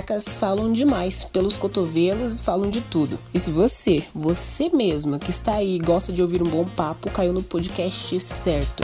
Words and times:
matracas 0.00 0.38
falam 0.38 0.72
demais, 0.72 1.24
pelos 1.24 1.58
cotovelos 1.58 2.40
falam 2.40 2.70
de 2.70 2.80
tudo. 2.80 3.18
E 3.34 3.38
se 3.38 3.50
você, 3.50 4.02
você 4.14 4.70
mesma 4.70 5.18
que 5.18 5.28
está 5.28 5.56
aí 5.56 5.76
e 5.76 5.78
gosta 5.78 6.10
de 6.10 6.22
ouvir 6.22 6.42
um 6.42 6.48
bom 6.48 6.64
papo, 6.64 7.10
caiu 7.10 7.34
no 7.34 7.42
podcast 7.42 8.18
certo. 8.18 8.82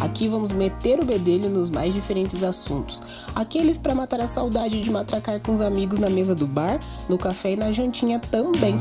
Aqui 0.00 0.28
vamos 0.28 0.50
meter 0.50 0.98
o 0.98 1.04
bedelho 1.04 1.50
nos 1.50 1.68
mais 1.68 1.92
diferentes 1.92 2.42
assuntos. 2.42 3.02
Aqueles 3.34 3.76
para 3.76 3.94
matar 3.94 4.20
a 4.20 4.26
saudade 4.26 4.82
de 4.82 4.90
matracar 4.90 5.40
com 5.40 5.52
os 5.52 5.60
amigos 5.60 5.98
na 5.98 6.08
mesa 6.08 6.34
do 6.34 6.46
bar, 6.46 6.80
no 7.06 7.18
café 7.18 7.52
e 7.52 7.56
na 7.56 7.70
jantinha 7.70 8.18
também. 8.18 8.76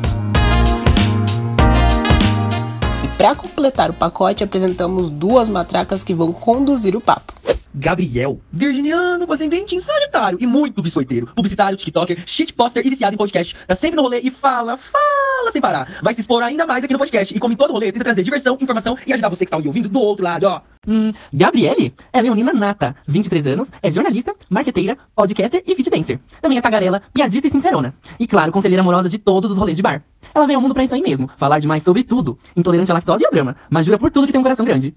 E 3.03 3.17
para 3.17 3.35
completar 3.35 3.89
o 3.89 3.93
pacote, 3.93 4.45
apresentamos 4.45 5.09
duas 5.09 5.49
matracas 5.49 6.03
que 6.03 6.13
vão 6.13 6.31
conduzir 6.31 6.95
o 6.95 7.01
papo. 7.01 7.36
Gabriel, 7.73 8.39
virginiano, 8.51 9.31
ascendente 9.31 9.75
em 9.75 9.79
Sagitário 9.79 10.37
e 10.41 10.47
muito 10.47 10.81
biscoiteiro, 10.81 11.27
publicitário, 11.35 11.77
tiktoker, 11.77 12.23
shitposter 12.25 12.85
e 12.85 12.89
viciado 12.89 13.13
em 13.13 13.17
podcast. 13.17 13.55
Tá 13.67 13.75
sempre 13.75 13.95
no 13.95 14.01
rolê 14.01 14.19
e 14.19 14.31
fala, 14.31 14.77
fala 14.77 15.51
sem 15.51 15.61
parar. 15.61 15.99
Vai 16.01 16.13
se 16.13 16.21
expor 16.21 16.41
ainda 16.43 16.65
mais 16.65 16.83
aqui 16.83 16.93
no 16.93 16.99
podcast 16.99 17.35
e 17.35 17.39
como 17.39 17.53
em 17.53 17.57
todo 17.57 17.71
rolê, 17.73 17.91
tenta 17.91 18.03
trazer 18.03 18.23
diversão, 18.23 18.57
informação 18.59 18.97
e 19.05 19.13
ajudar 19.13 19.29
você 19.29 19.45
que 19.45 19.53
está 19.53 19.57
ouvindo 19.57 19.89
do 19.89 19.99
outro 19.99 20.23
lado, 20.23 20.45
ó. 20.45 20.61
Hum, 20.87 21.11
Gabriele 21.33 21.93
é 22.13 22.21
leonina 22.21 22.53
nata, 22.53 22.95
23 23.05 23.45
anos, 23.47 23.67
é 23.83 23.91
jornalista, 23.91 24.33
marqueteira, 24.49 24.97
podcaster 25.13 25.61
e 25.67 25.75
fit 25.75 25.89
dancer. 25.89 26.19
Também 26.41 26.57
é 26.57 26.61
tagarela, 26.61 27.01
piadista 27.13 27.47
e 27.47 27.51
sincerona. 27.51 27.93
E 28.17 28.25
claro, 28.25 28.51
conselheira 28.51 28.81
amorosa 28.81 29.09
de 29.09 29.17
todos 29.17 29.51
os 29.51 29.57
rolês 29.57 29.75
de 29.75 29.83
bar. 29.83 30.01
Ela 30.33 30.45
veio 30.47 30.57
ao 30.57 30.61
mundo 30.61 30.73
pra 30.73 30.83
isso 30.83 30.95
aí 30.95 31.01
mesmo, 31.01 31.29
falar 31.37 31.59
demais 31.59 31.83
sobre 31.83 32.03
tudo, 32.03 32.39
intolerante 32.55 32.89
à 32.91 32.93
lactose 32.93 33.23
e 33.23 33.25
ao 33.25 33.31
drama, 33.31 33.55
mas 33.69 33.85
jura 33.85 33.97
por 33.97 34.09
tudo 34.09 34.27
que 34.27 34.31
tem 34.31 34.39
um 34.39 34.43
coração 34.43 34.65
grande. 34.65 34.95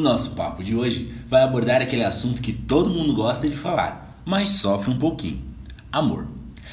O 0.00 0.02
nosso 0.02 0.30
papo 0.30 0.64
de 0.64 0.74
hoje 0.74 1.12
vai 1.28 1.42
abordar 1.42 1.82
aquele 1.82 2.04
assunto 2.04 2.40
que 2.40 2.54
todo 2.54 2.88
mundo 2.88 3.12
gosta 3.12 3.46
de 3.46 3.54
falar, 3.54 4.18
mas 4.24 4.48
sofre 4.48 4.90
um 4.90 4.96
pouquinho: 4.96 5.44
amor. 5.92 6.26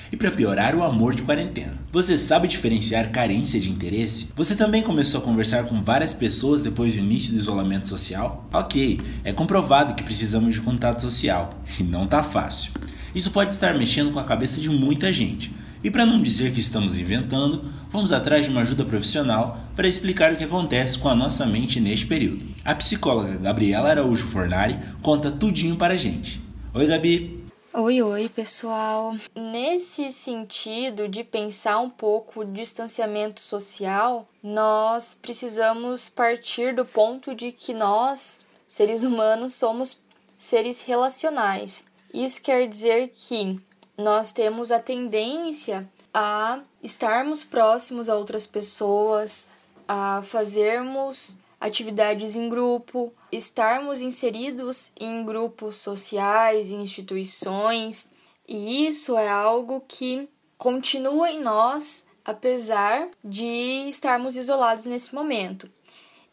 E 0.10 0.16
para 0.16 0.32
piorar, 0.32 0.74
o 0.74 0.82
amor 0.82 1.14
de 1.14 1.24
quarentena. 1.24 1.74
Você 1.92 2.18
sabe 2.18 2.48
diferenciar 2.48 3.12
carência 3.12 3.60
de 3.60 3.70
interesse? 3.70 4.30
Você 4.34 4.56
também 4.56 4.82
começou 4.82 5.20
a 5.20 5.24
conversar 5.26 5.66
com 5.66 5.84
várias 5.84 6.14
pessoas 6.14 6.62
depois 6.62 6.94
do 6.94 7.00
início 7.00 7.34
do 7.34 7.38
isolamento 7.38 7.90
social? 7.90 8.48
Ok, 8.54 9.02
é 9.26 9.34
comprovado 9.34 9.94
que 9.94 10.04
precisamos 10.04 10.56
de 10.56 10.62
contato 10.62 11.02
social 11.02 11.54
e 11.78 11.84
não 11.84 12.08
tá 12.08 12.24
fácil. 12.24 12.72
Isso 13.14 13.32
pode 13.32 13.52
estar 13.52 13.78
mexendo 13.78 14.14
com 14.14 14.20
a 14.20 14.24
cabeça 14.24 14.62
de 14.62 14.70
muita 14.70 15.12
gente. 15.12 15.52
E 15.84 15.92
para 15.92 16.06
não 16.06 16.22
dizer 16.22 16.52
que 16.52 16.60
estamos 16.60 16.98
inventando, 16.98 17.64
vamos 17.90 18.12
atrás 18.12 18.46
de 18.46 18.52
uma 18.52 18.62
ajuda 18.62 18.84
profissional 18.84 19.60
para 19.76 19.88
explicar 19.88 20.34
o 20.34 20.36
que 20.36 20.44
acontece 20.44 20.98
com 20.98 21.10
a 21.10 21.16
nossa 21.16 21.46
mente 21.46 21.80
neste 21.80 22.08
período. 22.08 22.46
A 22.66 22.74
psicóloga 22.76 23.38
Gabriela 23.38 23.90
Araújo 23.90 24.26
Fornari 24.26 24.80
conta 25.02 25.32
tudinho 25.32 25.76
para 25.76 25.94
a 25.94 25.98
gente. 25.98 26.42
Oi, 26.74 26.86
Gabi! 26.88 27.48
Oi, 27.74 28.02
oi, 28.02 28.28
pessoal. 28.28 29.16
Nesse 29.36 30.10
sentido 30.10 31.08
de 31.08 31.24
pensar 31.24 31.80
um 31.80 31.92
pouco 31.92 32.42
o 32.42 32.46
distanciamento 32.46 33.40
social, 33.40 34.28
nós 34.42 35.16
precisamos 35.22 36.10
partir 36.10 36.74
do 36.74 36.84
ponto 36.84 37.36
de 37.36 37.52
que 37.52 37.76
nós, 37.76 38.44
seres 38.68 39.04
humanos, 39.04 39.54
somos 39.54 40.00
seres 40.40 40.82
relacionais. 40.82 41.86
Isso 42.12 42.42
quer 42.42 42.68
dizer 42.68 43.12
que 43.14 43.60
nós 43.98 44.32
temos 44.32 44.72
a 44.72 44.80
tendência 44.80 45.90
a 46.14 46.60
estarmos 46.82 47.44
próximos 47.44 48.10
a 48.10 48.16
outras 48.16 48.46
pessoas, 48.46 49.48
a 49.88 50.22
fazermos 50.24 51.38
atividades 51.60 52.36
em 52.36 52.48
grupo, 52.50 53.12
estarmos 53.32 54.02
inseridos 54.02 54.92
em 55.00 55.26
grupos 55.26 55.78
sociais, 55.78 56.70
instituições, 56.70 58.10
e 58.48 58.88
isso 58.88 59.18
é 59.18 59.28
algo 59.28 59.82
que 59.88 60.30
continua 60.58 61.32
em 61.32 61.42
nós 61.42 62.06
apesar 62.28 63.08
de 63.24 63.88
estarmos 63.88 64.36
isolados 64.36 64.86
nesse 64.86 65.16
momento. 65.16 65.72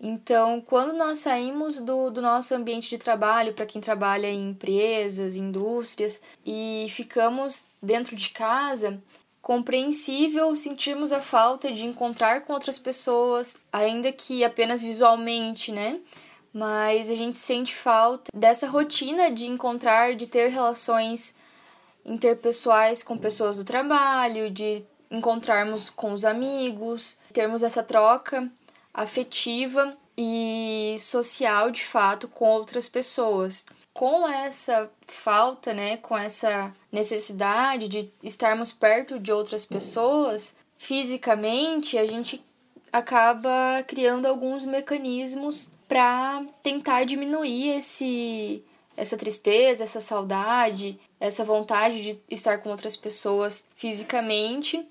Então, 0.00 0.60
quando 0.60 0.92
nós 0.92 1.18
saímos 1.18 1.80
do, 1.80 2.10
do 2.10 2.20
nosso 2.20 2.54
ambiente 2.54 2.90
de 2.90 2.98
trabalho, 2.98 3.54
para 3.54 3.66
quem 3.66 3.80
trabalha 3.80 4.26
em 4.26 4.50
empresas, 4.50 5.36
indústrias, 5.36 6.20
e 6.44 6.86
ficamos 6.90 7.66
dentro 7.82 8.16
de 8.16 8.30
casa, 8.30 9.00
compreensível 9.40 10.54
sentirmos 10.56 11.12
a 11.12 11.20
falta 11.20 11.70
de 11.72 11.84
encontrar 11.84 12.42
com 12.42 12.52
outras 12.52 12.78
pessoas, 12.78 13.58
ainda 13.72 14.10
que 14.10 14.44
apenas 14.44 14.82
visualmente, 14.82 15.70
né? 15.70 16.00
Mas 16.52 17.10
a 17.10 17.14
gente 17.14 17.36
sente 17.36 17.74
falta 17.74 18.30
dessa 18.34 18.68
rotina 18.68 19.30
de 19.30 19.46
encontrar, 19.46 20.14
de 20.14 20.26
ter 20.26 20.48
relações 20.48 21.34
interpessoais 22.04 23.02
com 23.02 23.16
pessoas 23.16 23.56
do 23.56 23.64
trabalho, 23.64 24.50
de 24.50 24.84
encontrarmos 25.10 25.90
com 25.90 26.12
os 26.12 26.24
amigos, 26.24 27.18
termos 27.32 27.62
essa 27.62 27.82
troca 27.82 28.50
afetiva 28.94 29.96
e 30.16 30.94
social 30.98 31.70
de 31.70 31.84
fato 31.84 32.28
com 32.28 32.46
outras 32.46 32.88
pessoas. 32.88 33.66
Com 33.92 34.28
essa 34.28 34.90
falta, 35.06 35.74
né, 35.74 35.96
com 35.98 36.16
essa 36.16 36.74
necessidade 36.90 37.88
de 37.88 38.10
estarmos 38.22 38.72
perto 38.72 39.18
de 39.18 39.32
outras 39.32 39.66
pessoas, 39.66 40.56
fisicamente 40.76 41.98
a 41.98 42.06
gente 42.06 42.42
acaba 42.92 43.82
criando 43.86 44.26
alguns 44.26 44.64
mecanismos 44.64 45.70
para 45.88 46.44
tentar 46.62 47.04
diminuir 47.04 47.76
esse 47.76 48.64
essa 48.96 49.16
tristeza, 49.16 49.82
essa 49.82 50.00
saudade, 50.00 50.98
essa 51.18 51.44
vontade 51.44 52.00
de 52.00 52.18
estar 52.30 52.58
com 52.58 52.70
outras 52.70 52.96
pessoas 52.96 53.68
fisicamente. 53.74 54.86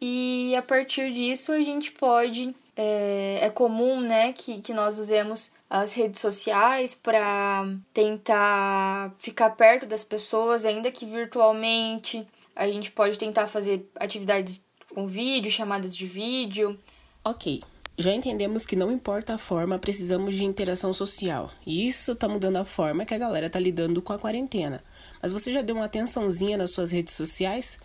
E 0.00 0.54
a 0.56 0.62
partir 0.62 1.12
disso 1.12 1.52
a 1.52 1.60
gente 1.60 1.92
pode 1.92 2.52
é, 2.76 3.38
é 3.42 3.50
comum 3.50 4.00
né, 4.00 4.32
que, 4.32 4.60
que 4.60 4.72
nós 4.72 4.98
usemos 4.98 5.52
as 5.68 5.92
redes 5.92 6.20
sociais 6.20 6.94
para 6.94 7.66
tentar 7.92 9.14
ficar 9.18 9.50
perto 9.50 9.86
das 9.86 10.04
pessoas, 10.04 10.64
ainda 10.64 10.90
que 10.90 11.06
virtualmente. 11.06 12.26
A 12.54 12.68
gente 12.68 12.90
pode 12.90 13.18
tentar 13.18 13.48
fazer 13.48 13.88
atividades 13.96 14.64
com 14.94 15.06
vídeo, 15.06 15.50
chamadas 15.50 15.96
de 15.96 16.06
vídeo. 16.06 16.78
Ok, 17.24 17.62
já 17.96 18.12
entendemos 18.12 18.66
que 18.66 18.74
não 18.74 18.90
importa 18.90 19.34
a 19.34 19.38
forma, 19.38 19.78
precisamos 19.78 20.34
de 20.34 20.44
interação 20.44 20.92
social. 20.92 21.50
E 21.64 21.86
isso 21.86 22.12
está 22.12 22.26
mudando 22.26 22.56
a 22.56 22.64
forma 22.64 23.04
que 23.04 23.14
a 23.14 23.18
galera 23.18 23.46
está 23.46 23.60
lidando 23.60 24.02
com 24.02 24.12
a 24.12 24.18
quarentena. 24.18 24.82
Mas 25.22 25.30
você 25.30 25.52
já 25.52 25.62
deu 25.62 25.76
uma 25.76 25.84
atençãozinha 25.84 26.56
nas 26.56 26.70
suas 26.70 26.90
redes 26.90 27.14
sociais? 27.14 27.78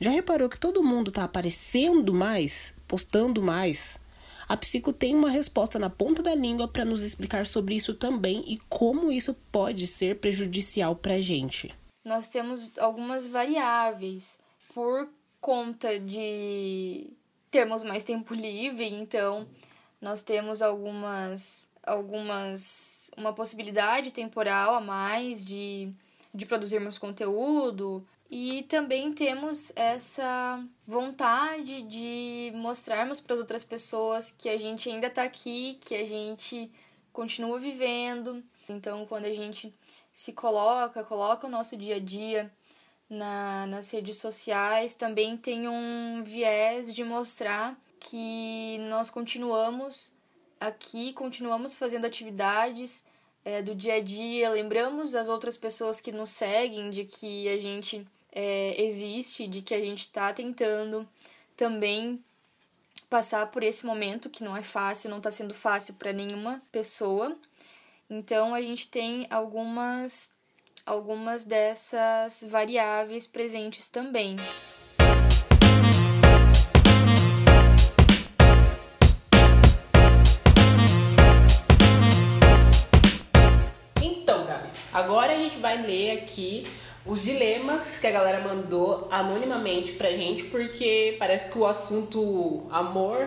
Já 0.00 0.10
reparou 0.10 0.48
que 0.48 0.58
todo 0.58 0.82
mundo 0.82 1.08
está 1.08 1.24
aparecendo 1.24 2.14
mais, 2.14 2.74
postando 2.88 3.42
mais? 3.42 3.99
A 4.50 4.56
psico 4.56 4.92
tem 4.92 5.14
uma 5.14 5.30
resposta 5.30 5.78
na 5.78 5.88
ponta 5.88 6.24
da 6.24 6.34
língua 6.34 6.66
para 6.66 6.84
nos 6.84 7.04
explicar 7.04 7.46
sobre 7.46 7.76
isso 7.76 7.94
também 7.94 8.42
e 8.48 8.58
como 8.68 9.12
isso 9.12 9.32
pode 9.52 9.86
ser 9.86 10.18
prejudicial 10.18 10.96
para 10.96 11.14
a 11.14 11.20
gente. 11.20 11.72
Nós 12.04 12.28
temos 12.28 12.76
algumas 12.76 13.28
variáveis 13.28 14.40
por 14.74 15.08
conta 15.40 16.00
de 16.00 17.12
termos 17.48 17.84
mais 17.84 18.02
tempo 18.02 18.34
livre, 18.34 18.86
então 18.92 19.46
nós 20.00 20.20
temos 20.20 20.60
algumas 20.60 21.68
algumas 21.80 23.08
uma 23.16 23.32
possibilidade 23.32 24.10
temporal 24.10 24.74
a 24.74 24.80
mais 24.80 25.44
de 25.44 25.92
de 26.34 26.44
produzirmos 26.44 26.98
conteúdo, 26.98 28.04
e 28.30 28.62
também 28.68 29.12
temos 29.12 29.72
essa 29.74 30.64
vontade 30.86 31.82
de 31.82 32.52
mostrarmos 32.54 33.20
para 33.20 33.34
as 33.34 33.40
outras 33.40 33.64
pessoas 33.64 34.30
que 34.30 34.48
a 34.48 34.56
gente 34.56 34.88
ainda 34.88 35.08
está 35.08 35.24
aqui, 35.24 35.76
que 35.80 35.96
a 35.96 36.04
gente 36.06 36.70
continua 37.12 37.58
vivendo. 37.58 38.40
Então, 38.68 39.04
quando 39.04 39.24
a 39.24 39.32
gente 39.32 39.74
se 40.12 40.32
coloca, 40.32 41.02
coloca 41.02 41.48
o 41.48 41.50
nosso 41.50 41.76
dia 41.76 41.96
a 41.96 41.98
dia 41.98 42.52
na, 43.08 43.66
nas 43.66 43.90
redes 43.90 44.18
sociais, 44.18 44.94
também 44.94 45.36
tem 45.36 45.66
um 45.66 46.22
viés 46.22 46.94
de 46.94 47.02
mostrar 47.02 47.76
que 47.98 48.78
nós 48.88 49.10
continuamos 49.10 50.12
aqui, 50.60 51.12
continuamos 51.14 51.74
fazendo 51.74 52.04
atividades 52.04 53.04
é, 53.44 53.60
do 53.60 53.74
dia 53.74 53.94
a 53.94 54.00
dia, 54.00 54.50
lembramos 54.50 55.16
as 55.16 55.28
outras 55.28 55.56
pessoas 55.56 56.00
que 56.00 56.12
nos 56.12 56.30
seguem 56.30 56.90
de 56.90 57.04
que 57.04 57.48
a 57.48 57.58
gente 57.58 58.06
é, 58.32 58.80
existe, 58.82 59.46
de 59.46 59.62
que 59.62 59.74
a 59.74 59.80
gente 59.80 60.00
está 60.00 60.32
tentando 60.32 61.08
também 61.56 62.22
passar 63.08 63.46
por 63.50 63.62
esse 63.62 63.84
momento 63.84 64.30
que 64.30 64.44
não 64.44 64.56
é 64.56 64.62
fácil, 64.62 65.10
não 65.10 65.18
está 65.18 65.30
sendo 65.30 65.52
fácil 65.52 65.94
para 65.94 66.12
nenhuma 66.12 66.62
pessoa. 66.70 67.36
Então 68.08 68.54
a 68.54 68.60
gente 68.60 68.88
tem 68.88 69.26
algumas 69.30 70.32
algumas 70.86 71.44
dessas 71.44 72.44
variáveis 72.48 73.26
presentes 73.26 73.88
também. 73.88 74.36
Então, 84.02 84.46
Gabi, 84.46 84.68
agora 84.92 85.32
a 85.32 85.36
gente 85.36 85.58
vai 85.58 85.80
ler 85.80 86.22
aqui 86.22 86.66
os 87.06 87.22
dilemas 87.22 87.98
que 87.98 88.06
a 88.06 88.10
galera 88.10 88.40
mandou 88.46 89.08
anonimamente 89.10 89.92
pra 89.92 90.10
gente, 90.10 90.44
porque 90.44 91.16
parece 91.18 91.50
que 91.50 91.58
o 91.58 91.66
assunto 91.66 92.66
amor 92.70 93.26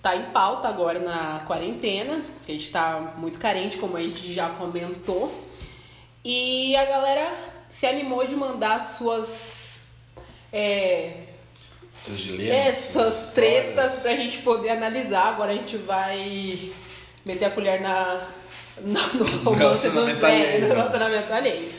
tá 0.00 0.14
em 0.16 0.24
pauta 0.26 0.68
agora 0.68 0.98
na 0.98 1.40
quarentena, 1.46 2.20
que 2.46 2.52
a 2.52 2.54
gente 2.54 2.70
tá 2.70 3.14
muito 3.16 3.38
carente, 3.38 3.76
como 3.78 3.96
a 3.96 4.00
gente 4.00 4.32
já 4.32 4.48
comentou. 4.50 5.30
E 6.24 6.74
a 6.76 6.84
galera 6.84 7.32
se 7.68 7.86
animou 7.86 8.26
de 8.26 8.36
mandar 8.36 8.78
suas. 8.80 9.86
É, 10.52 11.12
Seus 11.98 12.18
dilemas. 12.18 12.54
é, 12.54 12.72
suas 12.72 13.32
tretas 13.34 14.00
pra 14.02 14.16
gente 14.16 14.38
poder 14.38 14.70
analisar. 14.70 15.28
Agora 15.28 15.52
a 15.52 15.54
gente 15.54 15.76
vai 15.78 16.72
meter 17.24 17.46
a 17.46 17.50
colher 17.50 17.80
na, 17.80 18.26
na- 18.80 19.06
no 19.14 19.24
romance 19.44 19.90
dos 19.90 20.08
é, 20.24 20.58
no 20.58 20.66
relacionamento 20.68 21.32
alheio. 21.32 21.70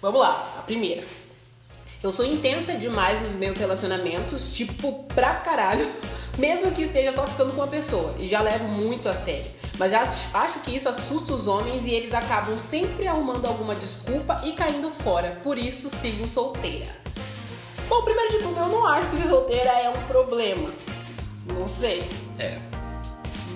Vamos 0.00 0.20
lá, 0.20 0.55
primeira. 0.66 1.04
Eu 2.02 2.10
sou 2.10 2.26
intensa 2.26 2.74
demais 2.74 3.22
nos 3.22 3.32
meus 3.32 3.56
relacionamentos, 3.56 4.54
tipo, 4.54 5.04
pra 5.14 5.36
caralho. 5.36 5.88
Mesmo 6.36 6.70
que 6.72 6.82
esteja 6.82 7.12
só 7.12 7.26
ficando 7.26 7.52
com 7.52 7.62
uma 7.62 7.66
pessoa. 7.66 8.14
E 8.18 8.28
já 8.28 8.42
levo 8.42 8.68
muito 8.68 9.08
a 9.08 9.14
sério. 9.14 9.50
Mas 9.78 9.94
acho 9.94 10.60
que 10.60 10.76
isso 10.76 10.86
assusta 10.86 11.32
os 11.32 11.46
homens 11.46 11.86
e 11.86 11.92
eles 11.92 12.12
acabam 12.12 12.58
sempre 12.60 13.08
arrumando 13.08 13.46
alguma 13.46 13.74
desculpa 13.74 14.42
e 14.44 14.52
caindo 14.52 14.90
fora. 14.90 15.40
Por 15.42 15.56
isso, 15.56 15.88
sigo 15.88 16.26
solteira. 16.26 16.94
Bom, 17.88 18.02
primeiro 18.02 18.32
de 18.32 18.38
tudo, 18.40 18.60
eu 18.60 18.68
não 18.68 18.84
acho 18.84 19.08
que 19.08 19.16
ser 19.16 19.28
solteira 19.28 19.70
é 19.70 19.88
um 19.88 20.02
problema. 20.02 20.70
Não 21.46 21.66
sei. 21.66 22.04
É. 22.38 22.58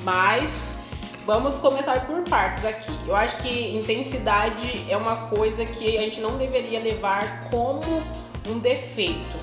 Mas 0.03 0.80
vamos 1.27 1.59
começar 1.59 2.07
por 2.07 2.23
partes 2.23 2.65
aqui. 2.65 2.93
Eu 3.07 3.15
acho 3.15 3.37
que 3.39 3.77
intensidade 3.77 4.85
é 4.89 4.97
uma 4.97 5.29
coisa 5.29 5.65
que 5.65 5.97
a 5.97 6.01
gente 6.01 6.21
não 6.21 6.37
deveria 6.37 6.81
levar 6.81 7.49
como 7.51 8.03
um 8.49 8.59
defeito. 8.59 9.39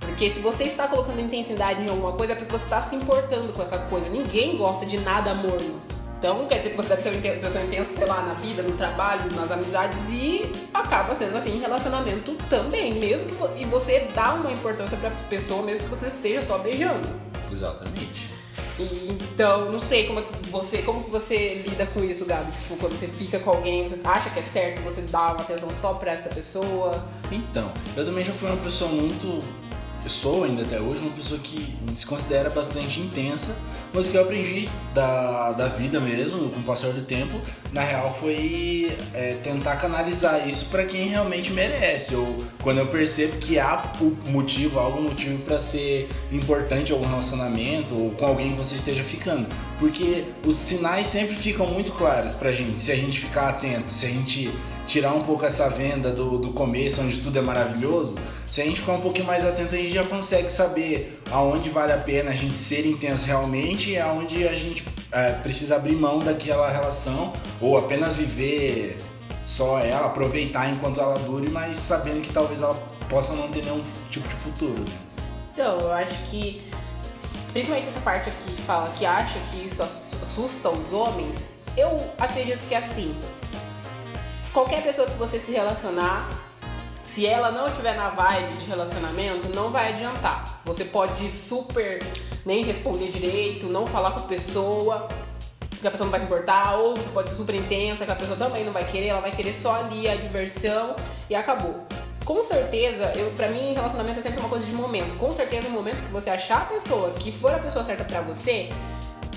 Porque 0.00 0.28
se 0.28 0.40
você 0.40 0.64
está 0.64 0.88
colocando 0.88 1.20
intensidade 1.20 1.82
em 1.82 1.88
alguma 1.88 2.12
coisa 2.12 2.32
é 2.32 2.36
porque 2.36 2.50
você 2.50 2.64
está 2.64 2.80
se 2.80 2.94
importando 2.94 3.52
com 3.52 3.62
essa 3.62 3.78
coisa. 3.78 4.08
Ninguém 4.08 4.56
gosta 4.56 4.84
de 4.84 4.98
nada 4.98 5.32
morno. 5.34 5.80
Então 6.18 6.46
quer 6.46 6.58
dizer 6.58 6.70
que 6.70 6.76
você 6.76 6.88
deve 6.88 7.02
ser 7.02 7.08
uma 7.08 7.40
pessoa 7.40 7.64
intensa, 7.64 7.92
sei 7.94 8.06
lá, 8.06 8.22
na 8.22 8.34
vida, 8.34 8.62
no 8.62 8.72
trabalho, 8.76 9.32
nas 9.34 9.50
amizades 9.50 10.08
e 10.08 10.52
acaba 10.72 11.12
sendo 11.16 11.36
assim 11.36 11.56
em 11.56 11.58
relacionamento 11.58 12.34
também. 12.48 12.94
Mesmo 12.94 13.34
que 13.34 13.62
e 13.62 13.64
você 13.64 14.08
dá 14.14 14.34
uma 14.34 14.52
importância 14.52 14.96
pra 14.96 15.10
pessoa, 15.28 15.62
mesmo 15.62 15.84
que 15.84 15.90
você 15.90 16.06
esteja 16.06 16.42
só 16.42 16.58
beijando. 16.58 17.08
Exatamente. 17.50 18.41
Então, 19.32 19.70
não 19.70 19.78
sei 19.78 20.06
como 20.06 20.20
é 20.20 20.22
que 20.22 20.50
você, 20.50 20.82
como 20.82 21.04
que 21.04 21.10
você 21.10 21.62
lida 21.66 21.86
com 21.86 22.02
isso, 22.02 22.24
Gabi? 22.24 22.52
Tipo, 22.52 22.76
quando 22.76 22.96
você 22.96 23.08
fica 23.08 23.38
com 23.38 23.50
alguém, 23.50 23.82
você 23.82 23.98
acha 24.04 24.30
que 24.30 24.38
é 24.38 24.42
certo 24.42 24.82
você 24.82 25.02
dar 25.02 25.32
uma 25.32 25.42
atenção 25.42 25.74
só 25.74 25.94
pra 25.94 26.12
essa 26.12 26.28
pessoa? 26.28 27.04
Então, 27.30 27.72
eu 27.96 28.04
também 28.04 28.22
já 28.22 28.32
fui 28.32 28.48
uma 28.48 28.62
pessoa 28.62 28.90
muito. 28.90 29.42
Sou 30.06 30.42
ainda 30.44 30.62
até 30.62 30.80
hoje 30.80 31.00
uma 31.00 31.12
pessoa 31.12 31.40
que 31.40 31.74
se 31.94 32.04
considera 32.04 32.50
bastante 32.50 32.98
intensa, 32.98 33.56
mas 33.94 34.06
o 34.06 34.10
que 34.10 34.16
eu 34.16 34.22
aprendi 34.22 34.68
da, 34.92 35.52
da 35.52 35.68
vida 35.68 36.00
mesmo, 36.00 36.48
com 36.50 36.60
o 36.60 36.62
passar 36.62 36.92
do 36.92 37.02
tempo, 37.02 37.40
na 37.72 37.82
real 37.82 38.12
foi 38.12 38.96
é, 39.14 39.34
tentar 39.34 39.76
canalizar 39.76 40.48
isso 40.48 40.66
para 40.66 40.84
quem 40.84 41.06
realmente 41.06 41.52
merece. 41.52 42.16
Ou 42.16 42.38
quando 42.62 42.78
eu 42.78 42.86
percebo 42.86 43.36
que 43.38 43.58
há 43.58 43.92
motivo, 44.26 44.80
algum 44.80 45.02
motivo 45.02 45.38
para 45.44 45.60
ser 45.60 46.08
importante 46.32 46.92
algum 46.92 47.06
relacionamento, 47.06 47.94
ou 47.94 48.10
com 48.10 48.26
alguém 48.26 48.52
que 48.52 48.58
você 48.58 48.74
esteja 48.74 49.04
ficando. 49.04 49.46
Porque 49.78 50.24
os 50.44 50.56
sinais 50.56 51.06
sempre 51.08 51.34
ficam 51.34 51.66
muito 51.66 51.92
claros 51.92 52.34
pra 52.34 52.50
gente, 52.50 52.78
se 52.78 52.90
a 52.90 52.96
gente 52.96 53.20
ficar 53.20 53.50
atento, 53.50 53.90
se 53.90 54.06
a 54.06 54.08
gente 54.08 54.52
tirar 54.86 55.12
um 55.14 55.20
pouco 55.22 55.44
essa 55.44 55.68
venda 55.70 56.10
do, 56.10 56.38
do 56.38 56.52
começo, 56.52 57.00
onde 57.02 57.18
tudo 57.20 57.38
é 57.38 57.42
maravilhoso, 57.42 58.16
se 58.50 58.60
a 58.60 58.64
gente 58.64 58.80
ficar 58.80 58.92
um 58.92 59.00
pouquinho 59.00 59.26
mais 59.26 59.44
atento, 59.46 59.74
a 59.74 59.78
gente 59.78 59.94
já 59.94 60.04
consegue 60.04 60.50
saber 60.50 61.22
aonde 61.30 61.70
vale 61.70 61.92
a 61.92 61.96
pena 61.98 62.32
a 62.32 62.34
gente 62.34 62.58
ser 62.58 62.86
intenso 62.86 63.26
realmente 63.26 63.90
e 63.90 63.98
aonde 63.98 64.46
a 64.46 64.54
gente 64.54 64.84
é, 65.10 65.30
precisa 65.32 65.76
abrir 65.76 65.94
mão 65.96 66.18
daquela 66.18 66.68
relação 66.70 67.32
ou 67.60 67.78
apenas 67.78 68.16
viver 68.16 68.98
só 69.44 69.78
ela, 69.78 70.06
aproveitar 70.06 70.68
enquanto 70.68 71.00
ela 71.00 71.18
dure, 71.18 71.48
mas 71.48 71.78
sabendo 71.78 72.20
que 72.20 72.30
talvez 72.30 72.60
ela 72.60 72.74
possa 73.08 73.32
não 73.32 73.48
ter 73.48 73.64
nenhum 73.64 73.82
tipo 74.10 74.28
de 74.28 74.34
futuro. 74.34 74.80
Né? 74.80 74.96
Então, 75.54 75.78
eu 75.78 75.92
acho 75.92 76.14
que, 76.30 76.62
principalmente 77.52 77.88
essa 77.88 78.00
parte 78.00 78.28
aqui 78.28 78.52
que 78.54 78.62
fala 78.62 78.90
que 78.90 79.06
acha 79.06 79.38
que 79.50 79.64
isso 79.64 79.82
ass- 79.82 80.08
assusta 80.20 80.68
os 80.68 80.92
homens, 80.92 81.46
eu 81.76 81.88
acredito 82.18 82.66
que 82.66 82.74
é 82.74 82.78
assim. 82.78 83.14
Qualquer 84.52 84.82
pessoa 84.82 85.08
que 85.08 85.14
você 85.14 85.38
se 85.38 85.50
relacionar, 85.50 86.28
se 87.02 87.26
ela 87.26 87.50
não 87.50 87.68
estiver 87.68 87.96
na 87.96 88.10
vibe 88.10 88.58
de 88.58 88.66
relacionamento, 88.66 89.48
não 89.48 89.70
vai 89.70 89.94
adiantar. 89.94 90.60
Você 90.64 90.84
pode 90.84 91.30
super 91.30 92.04
nem 92.44 92.62
responder 92.62 93.08
direito, 93.10 93.64
não 93.64 93.86
falar 93.86 94.10
com 94.10 94.20
a 94.20 94.24
pessoa, 94.24 95.08
que 95.80 95.86
a 95.86 95.90
pessoa 95.90 96.04
não 96.04 96.10
vai 96.10 96.20
se 96.20 96.26
importar, 96.26 96.76
ou 96.76 96.94
você 96.94 97.08
pode 97.08 97.30
ser 97.30 97.34
super 97.34 97.54
intensa, 97.54 98.04
que 98.04 98.12
a 98.12 98.14
pessoa 98.14 98.36
também 98.36 98.62
não 98.62 98.74
vai 98.74 98.86
querer, 98.86 99.06
ela 99.06 99.22
vai 99.22 99.32
querer 99.32 99.54
só 99.54 99.76
ali 99.76 100.06
a 100.06 100.16
diversão 100.16 100.96
e 101.30 101.34
acabou. 101.34 101.86
Com 102.22 102.42
certeza, 102.42 103.10
eu, 103.16 103.30
pra 103.30 103.48
mim, 103.48 103.72
relacionamento 103.72 104.18
é 104.18 104.22
sempre 104.22 104.38
uma 104.38 104.50
coisa 104.50 104.66
de 104.66 104.74
momento. 104.74 105.16
Com 105.16 105.32
certeza, 105.32 105.70
no 105.70 105.74
momento 105.74 106.04
que 106.04 106.12
você 106.12 106.28
achar 106.28 106.60
a 106.60 106.64
pessoa 106.66 107.10
que 107.12 107.32
for 107.32 107.54
a 107.54 107.58
pessoa 107.58 107.82
certa 107.82 108.04
pra 108.04 108.20
você, 108.20 108.68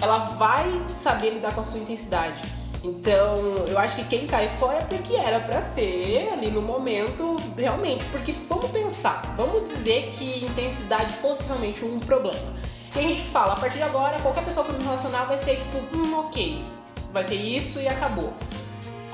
ela 0.01 0.17
vai 0.35 0.69
saber 0.93 1.29
lidar 1.29 1.53
com 1.55 1.61
a 1.61 1.63
sua 1.63 1.79
intensidade. 1.79 2.43
Então, 2.85 3.65
eu 3.67 3.79
acho 3.79 3.95
que 3.95 4.03
quem 4.03 4.27
cai 4.27 4.47
fora 4.47 4.77
é 4.77 4.81
porque 4.81 5.15
era 5.15 5.39
pra 5.39 5.59
ser 5.59 6.29
ali 6.31 6.51
no 6.51 6.61
momento, 6.61 7.35
realmente. 7.57 8.05
Porque 8.05 8.31
vamos 8.47 8.69
pensar, 8.69 9.33
vamos 9.35 9.63
dizer 9.63 10.09
que 10.11 10.45
intensidade 10.45 11.11
fosse 11.13 11.47
realmente 11.47 11.83
um 11.83 11.99
problema. 11.99 12.53
E 12.95 12.99
a 12.99 13.01
gente 13.01 13.23
fala, 13.23 13.53
a 13.53 13.55
partir 13.55 13.77
de 13.77 13.83
agora, 13.83 14.19
qualquer 14.19 14.45
pessoa 14.45 14.63
que 14.63 14.71
eu 14.71 14.77
me 14.77 14.83
relacionar 14.83 15.25
vai 15.25 15.35
ser 15.35 15.57
tipo, 15.57 15.77
hum, 15.97 16.19
ok, 16.19 16.63
vai 17.11 17.23
ser 17.23 17.33
isso 17.33 17.79
e 17.79 17.87
acabou. 17.87 18.31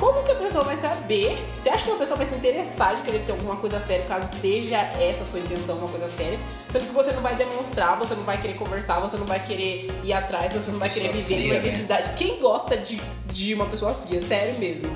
Como 0.02 0.24
que 0.24 0.32
a 0.32 0.36
pessoa 0.36 0.64
vai 0.64 0.76
saber? 0.76 1.38
Você 1.60 1.70
acha 1.70 1.84
que 1.84 1.92
uma 1.92 2.00
pessoa 2.00 2.18
vai 2.18 2.26
se 2.26 2.34
interessar 2.34 2.96
de 2.96 3.04
querer 3.04 3.20
ter 3.20 3.34
alguma 3.34 3.56
coisa 3.56 3.80
séria, 3.80 4.04
caso 4.06 4.36
seja 4.36 4.78
essa 4.78 5.24
sua 5.24 5.40
intenção, 5.40 5.78
uma 5.78 5.88
coisa 5.88 6.08
séria? 6.08 6.40
Sendo 6.70 6.88
que 6.88 6.92
você 6.92 7.12
não 7.12 7.22
vai 7.22 7.36
demonstrar, 7.36 8.00
você 8.00 8.16
não 8.16 8.24
vai 8.24 8.42
querer 8.42 8.56
conversar, 8.56 9.00
você 9.00 9.16
não 9.16 9.28
vai 9.28 9.40
querer 9.44 9.92
ir 10.04 10.12
atrás, 10.12 10.54
você 10.54 10.72
não 10.72 10.80
vai 10.80 10.90
querer 10.90 11.10
viver 11.10 11.36
fria, 11.36 11.46
uma 11.46 11.54
né? 11.54 11.60
intensidade. 11.60 12.14
Quem 12.16 12.40
gosta 12.40 12.76
de, 12.76 13.00
de 13.28 13.54
uma 13.54 13.68
pessoa 13.68 13.94
fria? 13.94 14.20
Sério 14.20 14.58
mesmo. 14.58 14.90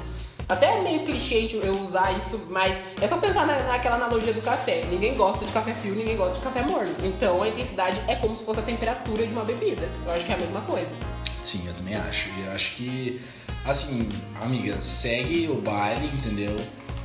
Até 0.50 0.79
é 0.79 0.81
meio 0.81 1.03
clichê 1.03 1.47
eu 1.53 1.79
usar 1.79 2.12
isso, 2.17 2.47
mas 2.50 2.81
é 3.00 3.05
só 3.05 3.17
pensar 3.17 3.45
na, 3.45 3.59
naquela 3.62 3.97
analogia 3.97 4.33
do 4.33 4.41
café. 4.41 4.85
Ninguém 4.85 5.13
gosta 5.13 5.45
de 5.45 5.53
café 5.53 5.75
frio, 5.75 5.93
ninguém 5.93 6.17
gosta 6.17 6.39
de 6.39 6.43
café 6.43 6.63
morno. 6.63 6.95
Então 7.03 7.43
a 7.43 7.47
intensidade 7.47 8.01
é 8.07 8.15
como 8.15 8.35
se 8.35 8.43
fosse 8.43 8.59
a 8.59 8.63
temperatura 8.63 9.27
de 9.27 9.31
uma 9.31 9.45
bebida. 9.45 9.88
Eu 10.03 10.13
acho 10.13 10.25
que 10.25 10.31
é 10.31 10.35
a 10.35 10.39
mesma 10.39 10.62
coisa. 10.62 10.95
Sim, 11.43 11.63
eu 11.67 11.75
também 11.75 11.93
acho. 11.95 12.27
E 12.29 12.45
eu 12.47 12.51
acho 12.53 12.75
que, 12.75 13.21
assim, 13.65 14.07
amiga, 14.41 14.79
segue 14.79 15.50
o 15.50 15.55
baile, 15.55 16.07
entendeu? 16.07 16.55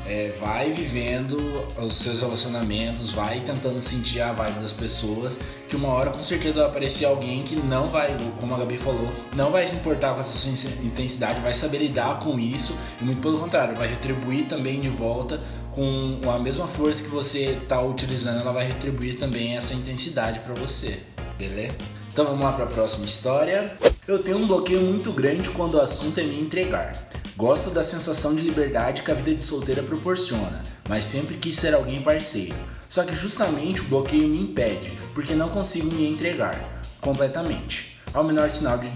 É, 0.07 0.35
vai 0.41 0.73
vivendo 0.73 1.37
os 1.79 1.95
seus 1.97 2.21
relacionamentos, 2.21 3.11
vai 3.11 3.41
tentando 3.41 3.81
sentir 3.81 4.21
a 4.21 4.33
vibe 4.33 4.61
das 4.61 4.73
pessoas, 4.73 5.39
que 5.69 5.77
uma 5.77 5.89
hora 5.89 6.11
com 6.11 6.23
certeza 6.23 6.61
vai 6.61 6.71
aparecer 6.71 7.05
alguém 7.05 7.43
que 7.45 7.55
não 7.55 7.89
vai, 7.89 8.17
como 8.41 8.55
a 8.55 8.59
Gabi 8.59 8.77
falou, 8.77 9.09
não 9.35 9.53
vai 9.53 9.67
se 9.67 9.77
importar 9.77 10.15
com 10.15 10.21
essa 10.21 10.37
sua 10.37 10.51
intensidade, 10.83 11.41
vai 11.41 11.55
saber 11.55 11.79
lidar 11.79 12.19
com 12.19 12.41
isso 12.41 12.77
e 13.01 13.05
muito 13.05 13.21
pelo 13.21 13.39
contrário, 13.39 13.77
vai 13.77 13.89
retribuir 13.89 14.47
também 14.47 14.81
de 14.81 14.89
volta 14.89 15.41
com 15.71 16.19
a 16.29 16.39
mesma 16.39 16.67
força 16.67 17.05
que 17.05 17.11
você 17.11 17.59
está 17.63 17.81
utilizando, 17.81 18.41
ela 18.41 18.53
vai 18.53 18.67
retribuir 18.67 19.17
também 19.17 19.57
essa 19.57 19.75
intensidade 19.75 20.41
para 20.41 20.55
você, 20.55 20.99
beleza? 21.39 21.75
Então 22.13 22.25
vamos 22.25 22.43
lá 22.43 22.53
para 22.53 22.65
a 22.65 22.69
próxima 22.69 23.05
história. 23.05 23.79
Eu 24.09 24.19
tenho 24.23 24.39
um 24.39 24.47
bloqueio 24.47 24.81
muito 24.81 25.13
grande 25.13 25.51
quando 25.51 25.75
o 25.75 25.81
assunto 25.81 26.19
é 26.19 26.23
me 26.23 26.41
entregar. 26.41 27.11
Gosto 27.37 27.71
da 27.71 27.85
sensação 27.85 28.35
de 28.35 28.41
liberdade 28.41 29.03
que 29.03 29.11
a 29.11 29.15
vida 29.15 29.35
de 29.35 29.45
solteira 29.45 29.83
proporciona, 29.83 30.63
mas 30.89 31.05
sempre 31.05 31.37
quis 31.37 31.55
ser 31.57 31.75
alguém 31.75 32.03
parceiro. 32.03 32.57
Só 32.89 33.05
que 33.05 33.15
justamente 33.15 33.83
o 33.83 33.85
bloqueio 33.85 34.27
me 34.27 34.41
impede, 34.41 34.93
porque 35.15 35.35
não 35.35 35.49
consigo 35.49 35.91
me 35.93 36.09
entregar 36.09 36.83
completamente. 37.01 37.99
Ao 38.13 38.25
menor 38.25 38.51
sinal 38.51 38.79
de, 38.79 38.91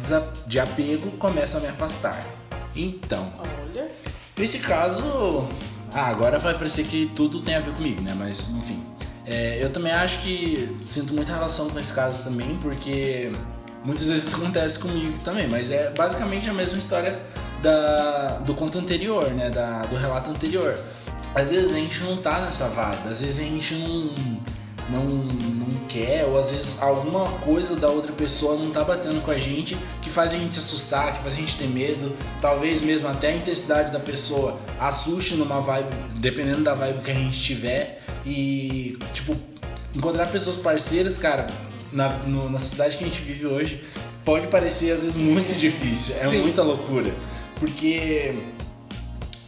de 0.46 0.58
apego, 0.58 1.12
começo 1.12 1.58
a 1.58 1.60
me 1.60 1.68
afastar. 1.68 2.26
Então, 2.74 3.32
Olha. 3.38 3.88
Nesse 4.36 4.58
caso, 4.58 5.46
ah, 5.92 6.06
agora 6.08 6.40
vai 6.40 6.54
parecer 6.54 6.84
que 6.84 7.08
tudo 7.14 7.40
tem 7.40 7.54
a 7.54 7.60
ver 7.60 7.72
comigo, 7.74 8.00
né? 8.02 8.14
Mas 8.18 8.50
enfim, 8.50 8.82
É, 9.26 9.62
eu 9.62 9.70
também 9.70 9.92
acho 9.92 10.20
que 10.22 10.76
sinto 10.82 11.14
muita 11.14 11.32
relação 11.32 11.70
com 11.70 11.78
esse 11.78 11.94
caso 11.94 12.24
também, 12.24 12.58
porque 12.60 13.32
muitas 13.84 14.08
vezes 14.08 14.32
acontece 14.34 14.78
comigo 14.78 15.18
também, 15.22 15.46
mas 15.46 15.70
é 15.70 15.90
basicamente 15.90 16.48
a 16.48 16.54
mesma 16.54 16.78
história 16.78 17.20
da, 17.62 18.38
do 18.38 18.54
conto 18.54 18.78
anterior, 18.78 19.30
né? 19.30 19.50
Da, 19.50 19.84
do 19.86 19.96
relato 19.96 20.30
anterior. 20.30 20.78
Às 21.34 21.50
vezes 21.50 21.72
a 21.72 21.78
gente 21.78 22.00
não 22.00 22.16
tá 22.16 22.40
nessa 22.40 22.68
vibe, 22.68 23.08
às 23.08 23.20
vezes 23.20 23.40
a 23.40 23.42
gente 23.42 23.74
não, 23.74 24.14
não, 24.88 25.04
não 25.04 25.86
quer, 25.88 26.24
ou 26.26 26.38
às 26.38 26.50
vezes 26.50 26.80
alguma 26.80 27.32
coisa 27.38 27.74
da 27.74 27.88
outra 27.88 28.12
pessoa 28.12 28.56
não 28.56 28.70
tá 28.70 28.84
batendo 28.84 29.20
com 29.20 29.32
a 29.32 29.38
gente, 29.38 29.76
que 30.00 30.08
faz 30.08 30.32
a 30.32 30.38
gente 30.38 30.54
se 30.54 30.60
assustar, 30.60 31.12
que 31.14 31.22
faz 31.22 31.34
a 31.34 31.36
gente 31.36 31.56
ter 31.56 31.66
medo, 31.66 32.14
talvez 32.40 32.80
mesmo 32.80 33.08
até 33.08 33.32
a 33.32 33.36
intensidade 33.36 33.92
da 33.92 33.98
pessoa 33.98 34.58
assuste 34.78 35.34
numa 35.34 35.60
vibe, 35.60 35.92
dependendo 36.16 36.62
da 36.62 36.74
vibe 36.74 37.02
que 37.02 37.10
a 37.10 37.14
gente 37.14 37.40
tiver. 37.40 38.00
E, 38.24 38.96
tipo, 39.12 39.36
encontrar 39.94 40.26
pessoas 40.26 40.56
parceiras, 40.56 41.18
cara, 41.18 41.46
na, 41.94 42.08
no, 42.18 42.50
na 42.50 42.58
sociedade 42.58 42.96
que 42.96 43.04
a 43.04 43.06
gente 43.06 43.22
vive 43.22 43.46
hoje, 43.46 43.82
pode 44.24 44.48
parecer 44.48 44.90
às 44.90 45.02
vezes 45.02 45.16
muito 45.16 45.54
difícil, 45.54 46.16
é 46.16 46.28
Sim. 46.28 46.42
muita 46.42 46.62
loucura. 46.62 47.14
Porque 47.58 48.34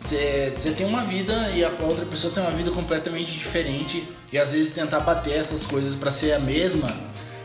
você 0.01 0.73
tem 0.77 0.87
uma 0.87 1.05
vida 1.05 1.51
e 1.51 1.65
a 1.65 1.71
outra 1.81 2.07
pessoa 2.07 2.33
tem 2.33 2.43
uma 2.43 2.53
vida 2.53 2.71
completamente 2.71 3.33
diferente 3.33 4.09
e 4.33 4.39
às 4.39 4.53
vezes 4.53 4.73
tentar 4.73 5.01
bater 5.01 5.37
essas 5.37 5.65
coisas 5.67 5.97
para 5.97 6.13
ser 6.13 6.33
a 6.33 6.39
mesma, 6.39 6.95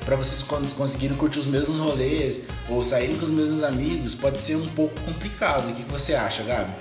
para 0.06 0.16
vocês 0.16 0.42
conseguirem 0.74 1.18
curtir 1.18 1.40
os 1.40 1.48
mesmos 1.48 1.80
rolês 1.80 2.46
ou 2.70 2.84
saírem 2.84 3.18
com 3.18 3.24
os 3.24 3.32
mesmos 3.32 3.64
amigos, 3.64 4.14
pode 4.14 4.40
ser 4.40 4.56
um 4.56 4.68
pouco 4.68 5.00
complicado. 5.02 5.72
O 5.72 5.74
que 5.74 5.84
você 5.84 6.14
acha, 6.14 6.44
Gabi? 6.44 6.72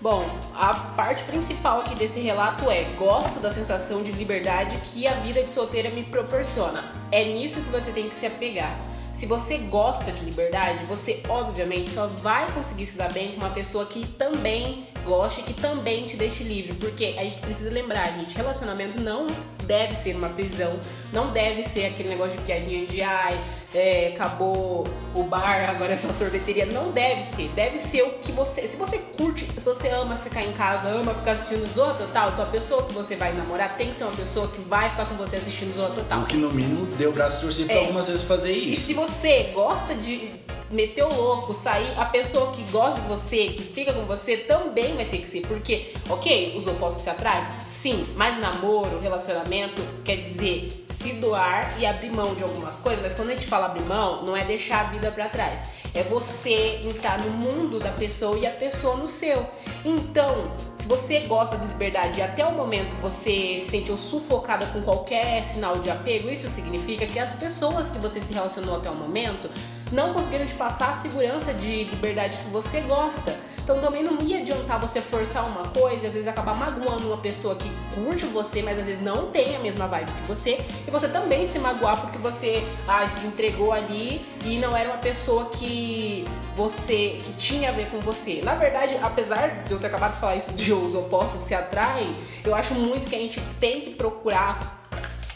Bom, 0.00 0.24
a 0.54 0.74
parte 0.74 1.24
principal 1.24 1.80
aqui 1.80 1.96
desse 1.96 2.20
relato 2.20 2.70
é: 2.70 2.84
gosto 2.96 3.40
da 3.40 3.50
sensação 3.50 4.00
de 4.04 4.12
liberdade 4.12 4.76
que 4.84 5.08
a 5.08 5.14
vida 5.14 5.42
de 5.42 5.50
solteira 5.50 5.90
me 5.90 6.04
proporciona. 6.04 6.84
É 7.10 7.24
nisso 7.24 7.60
que 7.62 7.68
você 7.70 7.90
tem 7.90 8.08
que 8.08 8.14
se 8.14 8.24
apegar. 8.24 8.78
Se 9.12 9.26
você 9.26 9.58
gosta 9.58 10.12
de 10.12 10.24
liberdade, 10.24 10.84
você 10.84 11.20
obviamente 11.28 11.90
só 11.90 12.06
vai 12.06 12.48
conseguir 12.52 12.86
se 12.86 12.96
dar 12.96 13.12
bem 13.12 13.32
com 13.32 13.38
uma 13.38 13.50
pessoa 13.50 13.86
que 13.86 14.06
também 14.06 14.86
goste, 15.08 15.42
que 15.42 15.54
também 15.54 16.04
te 16.04 16.16
deixe 16.16 16.44
livre. 16.44 16.74
Porque 16.74 17.16
a 17.18 17.24
gente 17.24 17.38
precisa 17.38 17.70
lembrar, 17.70 18.06
gente, 18.12 18.36
relacionamento 18.36 19.00
não 19.00 19.26
deve 19.64 19.94
ser 19.94 20.14
uma 20.14 20.28
prisão, 20.28 20.78
não 21.12 21.32
deve 21.32 21.62
ser 21.62 21.86
aquele 21.86 22.08
negócio 22.08 22.36
de 22.38 22.44
piadinha 22.44 22.86
de 22.86 23.02
ai, 23.02 23.38
é, 23.74 24.12
acabou 24.14 24.86
o 25.14 25.22
bar, 25.24 25.68
agora 25.68 25.92
é 25.92 25.96
só 25.96 26.12
sorveteria. 26.12 26.66
Não 26.66 26.90
deve 26.90 27.24
ser. 27.24 27.48
Deve 27.54 27.78
ser 27.78 28.02
o 28.02 28.10
que 28.12 28.32
você. 28.32 28.66
Se 28.66 28.76
você 28.76 28.98
curte, 28.98 29.44
se 29.44 29.60
você 29.60 29.88
ama 29.88 30.16
ficar 30.16 30.42
em 30.42 30.52
casa, 30.52 30.88
ama 30.88 31.14
ficar 31.14 31.32
assistindo 31.32 31.66
Zorra 31.66 31.94
Total, 31.94 32.30
então 32.30 32.44
a 32.44 32.48
pessoa 32.48 32.84
que 32.84 32.92
você 32.92 33.16
vai 33.16 33.32
namorar 33.32 33.76
tem 33.76 33.90
que 33.90 33.96
ser 33.96 34.04
uma 34.04 34.16
pessoa 34.16 34.48
que 34.48 34.60
vai 34.62 34.88
ficar 34.90 35.06
com 35.06 35.16
você 35.16 35.36
assistindo 35.36 35.74
Zorra 35.74 35.94
Total. 35.94 36.22
O 36.22 36.26
que 36.26 36.36
no 36.36 36.52
mínimo 36.52 36.86
deu 36.96 37.12
braço 37.12 37.42
torcer 37.42 37.66
pra 37.66 37.74
é. 37.74 37.80
algumas 37.80 38.06
vezes 38.06 38.22
fazer 38.22 38.52
isso. 38.52 38.72
E 38.72 38.76
se 38.76 38.94
você 38.94 39.50
gosta 39.54 39.94
de 39.94 40.47
meter 40.70 41.04
o 41.04 41.14
louco, 41.14 41.54
sair, 41.54 41.98
a 41.98 42.04
pessoa 42.04 42.52
que 42.52 42.62
gosta 42.64 43.00
de 43.00 43.08
você, 43.08 43.48
que 43.48 43.62
fica 43.62 43.92
com 43.92 44.04
você, 44.04 44.36
também 44.36 44.94
vai 44.94 45.04
ter 45.04 45.18
que 45.18 45.26
ser. 45.26 45.42
Porque, 45.46 45.94
ok, 46.08 46.54
os 46.56 46.66
opostos 46.66 47.04
se 47.04 47.10
atraem? 47.10 47.44
Sim, 47.64 48.06
mas 48.16 48.38
namoro, 48.38 49.00
relacionamento, 49.00 49.82
quer 50.04 50.16
dizer 50.16 50.86
se 50.88 51.14
doar 51.14 51.78
e 51.78 51.86
abrir 51.86 52.10
mão 52.10 52.34
de 52.34 52.42
algumas 52.42 52.78
coisas. 52.78 53.02
Mas 53.02 53.14
quando 53.14 53.30
a 53.30 53.34
gente 53.34 53.46
fala 53.46 53.66
abrir 53.66 53.84
mão, 53.84 54.24
não 54.24 54.36
é 54.36 54.44
deixar 54.44 54.80
a 54.80 54.90
vida 54.90 55.10
para 55.10 55.28
trás. 55.28 55.66
É 55.94 56.02
você 56.02 56.82
entrar 56.86 57.18
no 57.18 57.30
mundo 57.30 57.78
da 57.78 57.92
pessoa 57.92 58.38
e 58.38 58.46
a 58.46 58.50
pessoa 58.50 58.96
no 58.96 59.06
seu. 59.06 59.46
Então, 59.84 60.50
se 60.76 60.88
você 60.88 61.20
gosta 61.20 61.56
de 61.56 61.66
liberdade 61.66 62.18
e 62.18 62.22
até 62.22 62.44
o 62.44 62.52
momento 62.52 62.94
você 63.00 63.58
se 63.58 63.70
sentiu 63.70 63.96
sufocada 63.96 64.66
com 64.66 64.82
qualquer 64.82 65.44
sinal 65.44 65.78
de 65.78 65.90
apego, 65.90 66.28
isso 66.28 66.48
significa 66.48 67.06
que 67.06 67.18
as 67.18 67.32
pessoas 67.34 67.90
que 67.90 67.98
você 67.98 68.20
se 68.20 68.32
relacionou 68.32 68.76
até 68.76 68.90
o 68.90 68.94
momento 68.94 69.50
não 69.92 70.12
conseguiram 70.12 70.46
te 70.46 70.54
passar 70.54 70.90
a 70.90 70.94
segurança 70.94 71.52
de 71.54 71.84
liberdade 71.84 72.36
que 72.36 72.50
você 72.50 72.80
gosta. 72.82 73.36
Então 73.68 73.82
também 73.82 74.02
não 74.02 74.18
ia 74.22 74.38
adiantar 74.38 74.80
você 74.80 74.98
forçar 74.98 75.46
uma 75.46 75.68
coisa 75.68 76.04
e 76.04 76.06
às 76.06 76.14
vezes 76.14 76.26
acabar 76.26 76.54
magoando 76.54 77.06
uma 77.06 77.18
pessoa 77.18 77.54
que 77.54 77.70
curte 77.94 78.24
você, 78.24 78.62
mas 78.62 78.78
às 78.78 78.86
vezes 78.86 79.02
não 79.02 79.26
tem 79.26 79.56
a 79.56 79.58
mesma 79.58 79.86
vibe 79.86 80.10
que 80.10 80.22
você, 80.22 80.64
e 80.86 80.90
você 80.90 81.06
também 81.06 81.46
se 81.46 81.58
magoar 81.58 82.00
porque 82.00 82.16
você 82.16 82.64
ah, 82.86 83.06
se 83.06 83.26
entregou 83.26 83.70
ali 83.70 84.24
e 84.42 84.56
não 84.56 84.74
era 84.74 84.88
uma 84.88 84.96
pessoa 84.96 85.50
que 85.50 86.24
você 86.54 87.18
que 87.22 87.34
tinha 87.34 87.68
a 87.68 87.72
ver 87.72 87.90
com 87.90 88.00
você. 88.00 88.40
Na 88.42 88.54
verdade, 88.54 88.98
apesar 89.02 89.64
de 89.64 89.70
eu 89.70 89.78
ter 89.78 89.88
acabado 89.88 90.14
de 90.14 90.20
falar 90.20 90.36
isso 90.36 90.50
de 90.52 90.72
os 90.72 90.94
opostos 90.94 91.42
se 91.42 91.54
atraem, 91.54 92.10
eu 92.46 92.54
acho 92.54 92.72
muito 92.72 93.06
que 93.06 93.14
a 93.14 93.18
gente 93.18 93.38
tem 93.60 93.82
que 93.82 93.90
procurar 93.90 94.78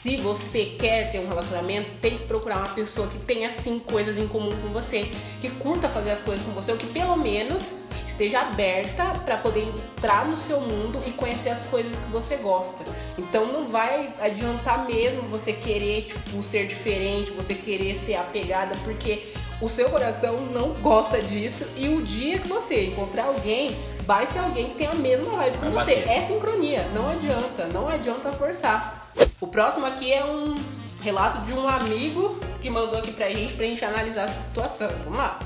se 0.03 0.17
você 0.17 0.65
quer 0.65 1.11
ter 1.11 1.21
um 1.21 1.29
relacionamento, 1.29 1.89
tem 2.01 2.19
que 2.19 2.25
procurar 2.25 2.57
uma 2.57 2.69
pessoa 2.71 3.07
que 3.07 3.19
tenha 3.19 3.49
sim 3.51 3.79
coisas 3.79 4.19
em 4.19 4.27
comum 4.27 4.51
com 4.61 4.73
você, 4.73 5.09
que 5.41 5.49
curta 5.49 5.89
fazer 5.89 6.11
as 6.11 6.23
coisas 6.23 6.45
com 6.45 6.51
você, 6.51 6.73
ou 6.73 6.77
que 6.77 6.87
pelo 6.87 7.15
menos 7.17 7.82
esteja 8.13 8.41
aberta 8.41 9.13
para 9.25 9.37
poder 9.37 9.63
entrar 9.63 10.27
no 10.27 10.37
seu 10.37 10.61
mundo 10.61 10.99
e 11.07 11.13
conhecer 11.13 11.51
as 11.51 11.63
coisas 11.63 12.05
que 12.05 12.11
você 12.11 12.37
gosta. 12.37 12.85
Então 13.19 13.47
não 13.47 13.67
vai 13.67 14.15
adiantar 14.21 14.87
mesmo 14.87 15.23
você 15.23 15.53
querer 15.53 16.03
tipo 16.03 16.43
ser 16.43 16.67
diferente, 16.67 17.31
você 17.33 17.55
querer 17.55 17.97
ser 17.97 18.15
apegada, 18.15 18.75
porque 18.85 19.33
o 19.61 19.69
seu 19.69 19.89
coração 19.91 20.41
não 20.47 20.71
gosta 20.75 21.21
disso 21.21 21.69
e 21.77 21.89
o 21.89 22.03
dia 22.03 22.39
que 22.39 22.49
você 22.49 22.87
encontrar 22.87 23.27
alguém, 23.27 23.77
vai 24.01 24.27
ser 24.27 24.41
alguém 24.41 24.71
que 24.71 24.75
tem 24.75 24.87
a 24.87 24.95
mesma 24.95 25.37
vibe 25.37 25.59
com 25.59 25.71
você. 25.71 26.05
É 26.07 26.21
sincronia, 26.21 26.89
não 26.93 27.09
adianta, 27.09 27.69
não 27.73 27.89
adianta 27.89 28.33
forçar. 28.33 29.13
O 29.41 29.47
próximo 29.47 29.87
aqui 29.87 30.13
é 30.13 30.25
um 30.25 30.57
relato 31.01 31.47
de 31.47 31.53
um 31.53 31.67
amigo 31.69 32.39
que 32.61 32.71
mandou 32.71 32.99
aqui 32.99 33.13
pra 33.13 33.29
gente, 33.29 33.55
pra 33.55 33.67
gente 33.67 33.85
analisar 33.85 34.25
essa 34.25 34.41
situação. 34.41 34.91
Vamos 35.05 35.19
lá. 35.19 35.39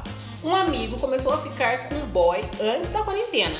Um 0.45 0.55
amigo 0.55 0.99
começou 0.99 1.33
a 1.33 1.39
ficar 1.39 1.89
com 1.89 1.95
um 1.95 2.07
boy 2.07 2.45
antes 2.61 2.93
da 2.93 3.03
quarentena. 3.03 3.59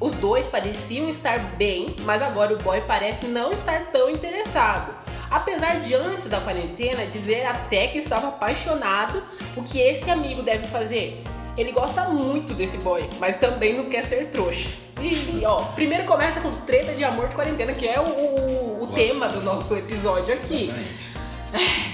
Os 0.00 0.12
dois 0.14 0.46
pareciam 0.46 1.08
estar 1.08 1.38
bem, 1.56 1.94
mas 2.00 2.20
agora 2.20 2.52
o 2.52 2.58
boy 2.58 2.80
parece 2.82 3.26
não 3.26 3.52
estar 3.52 3.86
tão 3.92 4.10
interessado. 4.10 4.94
Apesar 5.30 5.80
de 5.80 5.94
antes 5.94 6.28
da 6.28 6.40
quarentena 6.40 7.06
dizer 7.06 7.46
até 7.46 7.86
que 7.86 7.98
estava 7.98 8.28
apaixonado, 8.28 9.22
o 9.56 9.62
que 9.62 9.78
esse 9.78 10.10
amigo 10.10 10.42
deve 10.42 10.66
fazer? 10.66 11.22
Ele 11.56 11.70
gosta 11.70 12.02
muito 12.08 12.54
desse 12.54 12.78
boy, 12.78 13.08
mas 13.20 13.36
também 13.36 13.76
não 13.76 13.88
quer 13.88 14.04
ser 14.04 14.26
trouxa. 14.30 14.68
E, 15.00 15.44
ó, 15.44 15.62
primeiro 15.74 16.04
começa 16.04 16.40
com 16.40 16.50
treta 16.66 16.94
de 16.94 17.04
amor 17.04 17.28
de 17.28 17.36
quarentena, 17.36 17.72
que 17.72 17.86
é 17.86 18.00
o, 18.00 18.04
o, 18.04 18.82
o 18.82 18.86
tema 18.88 19.28
do 19.28 19.40
nosso 19.40 19.76
episódio 19.76 20.34
aqui. 20.34 20.72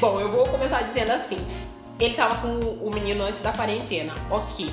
Bom, 0.00 0.20
eu 0.20 0.30
vou 0.30 0.46
começar 0.46 0.82
dizendo 0.82 1.12
assim. 1.12 1.65
Ele 1.98 2.14
tava 2.14 2.36
com 2.36 2.48
o 2.48 2.90
menino 2.92 3.24
antes 3.24 3.42
da 3.42 3.52
quarentena, 3.52 4.14
ok. 4.30 4.70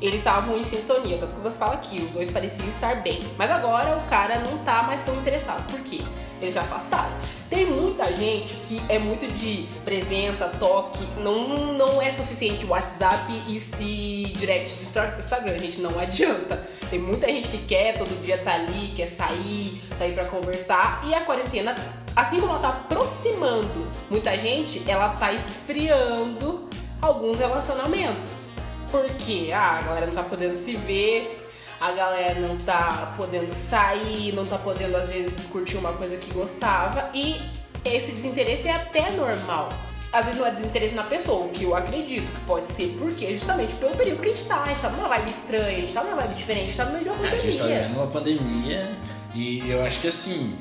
Eles 0.00 0.20
estavam 0.20 0.56
em 0.56 0.62
sintonia, 0.62 1.18
tanto 1.18 1.34
que 1.34 1.40
você 1.40 1.58
fala 1.58 1.74
aqui, 1.74 2.00
os 2.00 2.10
dois 2.12 2.30
pareciam 2.30 2.68
estar 2.68 2.96
bem. 2.96 3.20
Mas 3.36 3.50
agora 3.50 3.96
o 3.96 4.08
cara 4.08 4.38
não 4.38 4.58
tá 4.58 4.82
mais 4.84 5.04
tão 5.04 5.16
interessado. 5.16 5.66
Por 5.70 5.80
quê? 5.80 6.00
Eles 6.40 6.54
se 6.54 6.60
afastaram. 6.60 7.16
Tem 7.50 7.66
muita 7.66 8.14
gente 8.14 8.54
que 8.62 8.80
é 8.88 8.96
muito 8.96 9.26
de 9.32 9.66
presença, 9.84 10.48
toque, 10.60 11.04
não, 11.20 11.72
não 11.72 12.00
é 12.00 12.12
suficiente 12.12 12.64
WhatsApp 12.64 13.32
e, 13.48 13.58
e 13.82 14.32
direct 14.34 14.74
do 14.76 15.18
Instagram, 15.18 15.58
gente, 15.58 15.80
não 15.80 15.98
adianta. 15.98 16.68
Tem 16.88 16.98
muita 16.98 17.26
gente 17.26 17.48
que 17.48 17.58
quer 17.66 17.98
todo 17.98 18.22
dia 18.22 18.38
tá 18.38 18.54
ali, 18.54 18.92
quer 18.94 19.08
sair, 19.08 19.82
sair 19.96 20.12
para 20.12 20.26
conversar 20.26 21.02
e 21.06 21.14
a 21.14 21.22
quarentena, 21.22 21.74
assim 22.18 22.40
como 22.40 22.50
ela 22.50 22.58
tá 22.58 22.68
aproximando 22.70 23.86
muita 24.10 24.36
gente, 24.36 24.82
ela 24.90 25.10
tá 25.10 25.32
esfriando 25.32 26.68
alguns 27.00 27.38
relacionamentos. 27.38 28.54
Porque 28.90 29.50
ah, 29.54 29.78
a 29.78 29.82
galera 29.82 30.06
não 30.06 30.14
tá 30.14 30.24
podendo 30.24 30.56
se 30.56 30.74
ver, 30.74 31.48
a 31.80 31.92
galera 31.92 32.40
não 32.40 32.56
tá 32.56 33.14
podendo 33.16 33.54
sair, 33.54 34.34
não 34.34 34.44
tá 34.44 34.58
podendo 34.58 34.96
às 34.96 35.10
vezes 35.10 35.48
curtir 35.48 35.76
uma 35.76 35.92
coisa 35.92 36.16
que 36.16 36.32
gostava 36.32 37.08
e 37.14 37.36
esse 37.84 38.10
desinteresse 38.10 38.66
é 38.66 38.72
até 38.72 39.12
normal. 39.12 39.68
Às 40.12 40.24
vezes 40.24 40.40
não 40.40 40.46
é 40.46 40.50
desinteresse 40.50 40.94
na 40.96 41.04
pessoa, 41.04 41.46
o 41.46 41.50
que 41.50 41.64
eu 41.64 41.76
acredito 41.76 42.32
que 42.32 42.40
pode 42.46 42.66
ser, 42.66 42.96
porque 42.98 43.36
justamente 43.36 43.74
pelo 43.74 43.94
período 43.94 44.22
que 44.22 44.30
a 44.30 44.34
gente 44.34 44.48
tá, 44.48 44.62
a 44.62 44.66
gente 44.66 44.80
tá 44.80 44.90
numa 44.90 45.06
vibe 45.06 45.30
estranha, 45.30 45.68
a 45.68 45.80
gente 45.80 45.92
tá 45.92 46.02
numa 46.02 46.16
vibe 46.16 46.34
diferente, 46.34 46.64
a 46.64 46.66
gente 46.66 46.76
tá 46.76 46.84
no 46.86 46.92
meio 46.92 47.04
de 47.04 47.10
uma 47.10 47.18
pandemia. 47.18 47.38
A 47.38 47.42
gente 47.42 47.58
tá 47.58 47.64
vivendo 47.66 47.94
uma 47.94 48.06
pandemia 48.08 48.90
e 49.34 49.70
eu 49.70 49.84
acho 49.84 50.00
que 50.00 50.08
assim, 50.08 50.56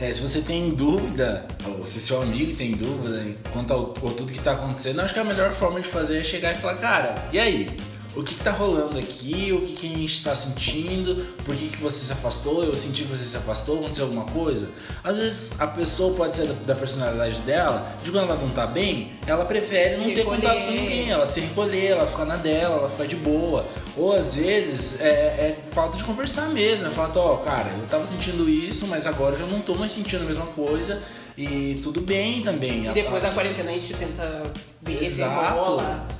é, 0.00 0.12
se 0.12 0.20
você 0.20 0.40
tem 0.40 0.70
dúvida, 0.70 1.46
ou 1.66 1.84
se 1.84 2.00
seu 2.00 2.22
amigo 2.22 2.54
tem 2.56 2.72
dúvida 2.72 3.24
quanto 3.52 3.72
ao, 3.72 3.84
tudo 3.84 4.32
que 4.32 4.38
tá 4.38 4.52
acontecendo, 4.52 5.00
acho 5.00 5.12
que 5.12 5.20
a 5.20 5.24
melhor 5.24 5.52
forma 5.52 5.80
de 5.80 5.88
fazer 5.88 6.20
é 6.20 6.24
chegar 6.24 6.52
e 6.52 6.56
falar, 6.56 6.76
cara, 6.76 7.28
e 7.32 7.38
aí? 7.38 7.68
O 8.16 8.22
que, 8.22 8.32
está 8.32 8.50
rolando 8.50 8.98
aqui, 8.98 9.52
o 9.52 9.60
que, 9.60 9.72
que, 9.74 9.86
a 9.86 9.96
gente 9.96 10.14
está 10.14 10.34
sentindo, 10.34 11.26
por 11.44 11.54
que, 11.54 11.68
que 11.68 11.80
você 11.80 12.06
se 12.06 12.12
afastou, 12.12 12.64
eu 12.64 12.74
senti 12.74 13.02
que 13.02 13.08
você 13.08 13.24
se 13.24 13.36
afastou, 13.36 13.78
aconteceu 13.78 14.04
alguma 14.04 14.24
coisa. 14.24 14.68
Às 15.04 15.16
vezes 15.16 15.60
a 15.60 15.66
pessoa 15.66 16.14
pode 16.14 16.34
ser 16.34 16.46
da, 16.46 16.54
da 16.54 16.74
personalidade 16.74 17.40
dela, 17.42 17.86
de 18.02 18.10
quando 18.10 18.30
ela 18.30 18.40
não 18.40 18.50
tá 18.50 18.66
bem, 18.66 19.12
ela 19.26 19.44
prefere 19.44 19.96
não 19.96 20.12
ter 20.12 20.24
contato 20.24 20.64
com 20.64 20.70
ninguém, 20.70 21.10
ela 21.10 21.26
se 21.26 21.40
recolher, 21.40 21.92
ela 21.92 22.06
ficar 22.06 22.24
na 22.24 22.36
dela, 22.36 22.78
ela 22.78 22.88
ficar 22.88 23.06
de 23.06 23.16
boa. 23.16 23.66
Ou 23.96 24.12
às 24.12 24.34
vezes 24.34 25.00
é, 25.00 25.08
é 25.08 25.58
falta 25.72 25.96
de 25.96 26.04
conversar 26.04 26.48
mesmo, 26.48 26.88
é 26.88 26.90
falar, 26.90 27.16
ó, 27.16 27.34
oh, 27.34 27.38
cara, 27.38 27.70
eu 27.78 27.86
tava 27.86 28.04
sentindo 28.04 28.48
isso, 28.48 28.86
mas 28.86 29.06
agora 29.06 29.34
eu 29.34 29.40
já 29.40 29.46
não 29.46 29.60
tô 29.60 29.74
mais 29.74 29.92
sentindo 29.92 30.22
a 30.22 30.26
mesma 30.26 30.46
coisa. 30.46 31.02
E 31.36 31.78
tudo 31.84 32.00
bem 32.00 32.42
também. 32.42 32.84
E 32.84 32.88
depois 32.88 33.22
da 33.22 33.30
quarentena 33.30 33.70
a 33.70 33.74
gente 33.74 33.94
tenta 33.94 34.42
ver 34.82 35.04
Exato. 35.04 35.30
se 35.30 35.52
rola. 35.52 36.17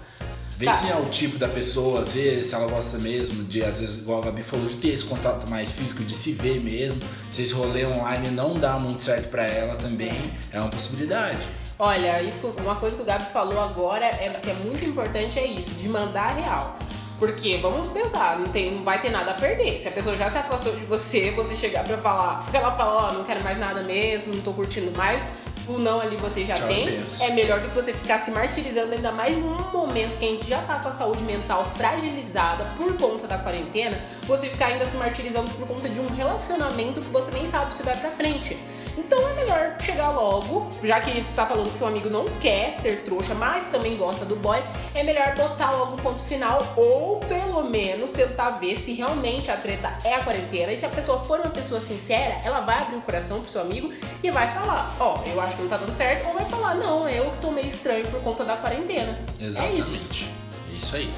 Vê 0.58 0.66
tá. 0.66 0.72
se 0.72 0.90
é 0.90 0.96
o 0.96 1.04
tipo 1.04 1.38
da 1.38 1.46
pessoa, 1.48 2.00
às 2.00 2.14
vezes, 2.14 2.46
se 2.48 2.54
ela 2.56 2.66
gosta 2.66 2.98
mesmo 2.98 3.44
de, 3.44 3.62
às 3.62 3.78
vezes, 3.78 4.02
igual 4.02 4.20
a 4.20 4.24
Gabi 4.24 4.42
falou, 4.42 4.66
de 4.66 4.74
ter 4.74 4.88
esse 4.88 5.04
contato 5.04 5.46
mais 5.46 5.70
físico, 5.70 6.02
de 6.02 6.12
se 6.12 6.32
ver 6.32 6.60
mesmo. 6.60 7.00
Se 7.30 7.42
esse 7.42 7.54
rolê 7.54 7.86
online 7.86 8.32
não 8.32 8.54
dá 8.54 8.76
muito 8.76 9.00
certo 9.00 9.28
para 9.28 9.44
ela 9.46 9.76
também, 9.76 10.32
é 10.52 10.58
uma 10.58 10.68
possibilidade. 10.68 11.46
Olha, 11.78 12.20
isso, 12.24 12.52
uma 12.58 12.74
coisa 12.74 12.96
que 12.96 13.02
o 13.02 13.04
Gabi 13.04 13.32
falou 13.32 13.60
agora 13.60 14.04
é 14.04 14.30
que 14.30 14.50
é 14.50 14.54
muito 14.54 14.84
importante 14.84 15.38
é 15.38 15.46
isso, 15.46 15.70
de 15.76 15.88
mandar 15.88 16.34
real. 16.34 16.76
Porque, 17.20 17.58
vamos 17.58 17.92
pensar, 17.92 18.36
não, 18.36 18.48
tem, 18.48 18.74
não 18.74 18.82
vai 18.82 19.00
ter 19.00 19.10
nada 19.10 19.30
a 19.30 19.34
perder. 19.34 19.78
Se 19.78 19.86
a 19.86 19.92
pessoa 19.92 20.16
já 20.16 20.28
se 20.28 20.38
afastou 20.38 20.74
de 20.74 20.84
você, 20.86 21.30
você 21.30 21.54
chegar 21.54 21.84
pra 21.84 21.98
falar, 21.98 22.50
se 22.50 22.56
ela 22.56 22.72
falar, 22.72 22.96
ó, 22.96 23.10
oh, 23.10 23.12
não 23.12 23.24
quero 23.24 23.44
mais 23.44 23.58
nada 23.58 23.84
mesmo, 23.84 24.34
não 24.34 24.42
tô 24.42 24.52
curtindo 24.52 24.90
mais, 24.96 25.22
o 25.68 25.78
não 25.78 26.00
ali 26.00 26.16
você 26.16 26.44
já 26.44 26.54
Tchau, 26.54 26.68
tem, 26.68 26.86
penso. 26.86 27.22
é 27.24 27.30
melhor 27.30 27.60
do 27.60 27.68
que 27.68 27.74
você 27.74 27.92
ficar 27.92 28.18
se 28.18 28.30
martirizando, 28.30 28.92
ainda 28.92 29.12
mais 29.12 29.36
num 29.36 29.56
momento 29.70 30.18
que 30.18 30.24
a 30.24 30.28
gente 30.28 30.46
já 30.46 30.60
tá 30.62 30.78
com 30.78 30.88
a 30.88 30.92
saúde 30.92 31.22
mental 31.22 31.66
fragilizada 31.76 32.64
por 32.76 32.96
conta 32.96 33.26
da 33.26 33.38
quarentena, 33.38 33.98
você 34.22 34.48
ficar 34.48 34.66
ainda 34.66 34.86
se 34.86 34.96
martirizando 34.96 35.50
por 35.50 35.66
conta 35.66 35.88
de 35.88 36.00
um 36.00 36.08
relacionamento 36.08 37.00
que 37.00 37.10
você 37.10 37.30
nem 37.30 37.46
sabe 37.46 37.74
se 37.74 37.82
vai 37.82 37.96
pra 37.96 38.10
frente. 38.10 38.56
Então 38.98 39.28
é 39.28 39.34
melhor 39.34 39.76
chegar 39.80 40.10
logo, 40.10 40.68
já 40.82 41.00
que 41.00 41.22
você 41.22 41.32
tá 41.32 41.46
falando 41.46 41.70
que 41.70 41.78
seu 41.78 41.86
amigo 41.86 42.10
não 42.10 42.24
quer 42.40 42.72
ser 42.72 43.04
trouxa, 43.04 43.32
mas 43.32 43.66
também 43.66 43.96
gosta 43.96 44.24
do 44.24 44.34
boy, 44.34 44.60
é 44.92 45.04
melhor 45.04 45.36
botar 45.36 45.70
logo 45.70 45.94
um 45.94 45.96
ponto 45.98 46.20
final 46.24 46.74
ou 46.76 47.20
pelo 47.20 47.62
menos 47.62 48.10
tentar 48.10 48.50
ver 48.50 48.74
se 48.74 48.92
realmente 48.92 49.52
a 49.52 49.56
treta 49.56 49.96
é 50.02 50.14
a 50.14 50.24
quarentena. 50.24 50.72
E 50.72 50.76
se 50.76 50.84
a 50.84 50.88
pessoa 50.88 51.20
for 51.20 51.38
uma 51.38 51.50
pessoa 51.50 51.80
sincera, 51.80 52.40
ela 52.44 52.60
vai 52.60 52.82
abrir 52.82 52.96
o 52.96 53.00
coração 53.00 53.40
pro 53.40 53.48
seu 53.48 53.60
amigo 53.60 53.92
e 54.20 54.30
vai 54.32 54.52
falar: 54.52 54.96
Ó, 54.98 55.20
oh, 55.20 55.28
eu 55.28 55.40
acho 55.40 55.54
que 55.54 55.62
não 55.62 55.68
tá 55.68 55.76
dando 55.76 55.94
certo, 55.94 56.26
ou 56.26 56.34
vai 56.34 56.44
falar: 56.46 56.74
Não, 56.74 57.08
eu 57.08 57.30
que 57.30 57.38
tô 57.38 57.52
meio 57.52 57.68
estranho 57.68 58.04
por 58.08 58.20
conta 58.20 58.44
da 58.44 58.56
quarentena. 58.56 59.16
Exatamente. 59.38 59.78
É 59.78 59.80
isso, 59.80 60.30
é 60.72 60.76
isso 60.76 60.96
aí. 60.96 61.10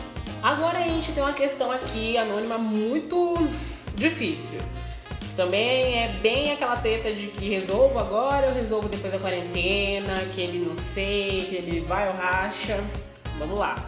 Agora 0.42 0.78
a 0.78 0.82
gente 0.82 1.12
tem 1.12 1.22
uma 1.22 1.32
questão 1.32 1.72
aqui 1.72 2.18
anônima 2.18 2.58
muito 2.58 3.36
difícil. 3.94 4.60
Também 5.36 6.04
é 6.04 6.08
bem 6.20 6.52
aquela 6.52 6.76
treta 6.76 7.12
de 7.12 7.28
que 7.28 7.48
resolvo 7.48 7.98
agora, 7.98 8.48
eu 8.48 8.54
resolvo 8.54 8.88
depois 8.88 9.12
da 9.12 9.18
quarentena, 9.18 10.26
que 10.32 10.40
ele 10.40 10.58
não 10.58 10.76
sei, 10.76 11.46
que 11.48 11.54
ele 11.54 11.80
vai 11.80 12.08
ou 12.08 12.14
racha. 12.14 12.82
Vamos 13.38 13.58
lá. 13.58 13.84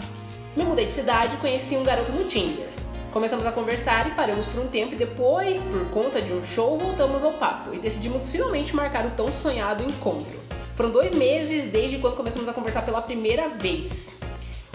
Me 0.56 0.64
mudei 0.64 0.86
de 0.86 0.92
cidade 0.92 1.34
e 1.34 1.38
conheci 1.38 1.76
um 1.76 1.84
garoto 1.84 2.12
no 2.12 2.24
Tinder. 2.24 2.68
Começamos 3.10 3.44
a 3.44 3.52
conversar 3.52 4.06
e 4.06 4.12
paramos 4.12 4.46
por 4.46 4.60
um 4.60 4.68
tempo 4.68 4.94
e 4.94 4.96
depois, 4.96 5.62
por 5.62 5.84
conta 5.90 6.22
de 6.22 6.32
um 6.32 6.42
show, 6.42 6.78
voltamos 6.78 7.22
ao 7.22 7.32
papo 7.34 7.74
e 7.74 7.78
decidimos 7.78 8.30
finalmente 8.30 8.74
marcar 8.74 9.04
o 9.04 9.10
tão 9.10 9.30
sonhado 9.30 9.82
encontro. 9.82 10.40
Foram 10.74 10.90
dois 10.90 11.12
meses 11.12 11.70
desde 11.70 11.98
quando 11.98 12.16
começamos 12.16 12.48
a 12.48 12.54
conversar 12.54 12.82
pela 12.82 13.02
primeira 13.02 13.50
vez. 13.50 14.16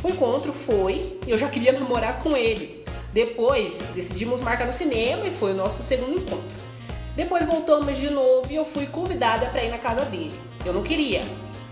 O 0.03 0.09
encontro 0.09 0.53
foi 0.53 1.19
e 1.25 1.31
eu 1.31 1.37
já 1.37 1.49
queria 1.49 1.71
namorar 1.71 2.19
com 2.21 2.37
ele. 2.37 2.85
Depois 3.13 3.89
decidimos 3.95 4.41
marcar 4.41 4.65
no 4.65 4.73
cinema 4.73 5.25
e 5.27 5.31
foi 5.31 5.51
o 5.51 5.55
nosso 5.55 5.81
segundo 5.81 6.17
encontro. 6.17 6.55
Depois 7.15 7.45
voltamos 7.45 7.97
de 7.97 8.09
novo 8.09 8.51
e 8.51 8.55
eu 8.55 8.63
fui 8.63 8.85
convidada 8.85 9.47
para 9.47 9.63
ir 9.63 9.69
na 9.69 9.79
casa 9.79 10.05
dele. 10.05 10.39
Eu 10.63 10.71
não 10.73 10.83
queria, 10.83 11.23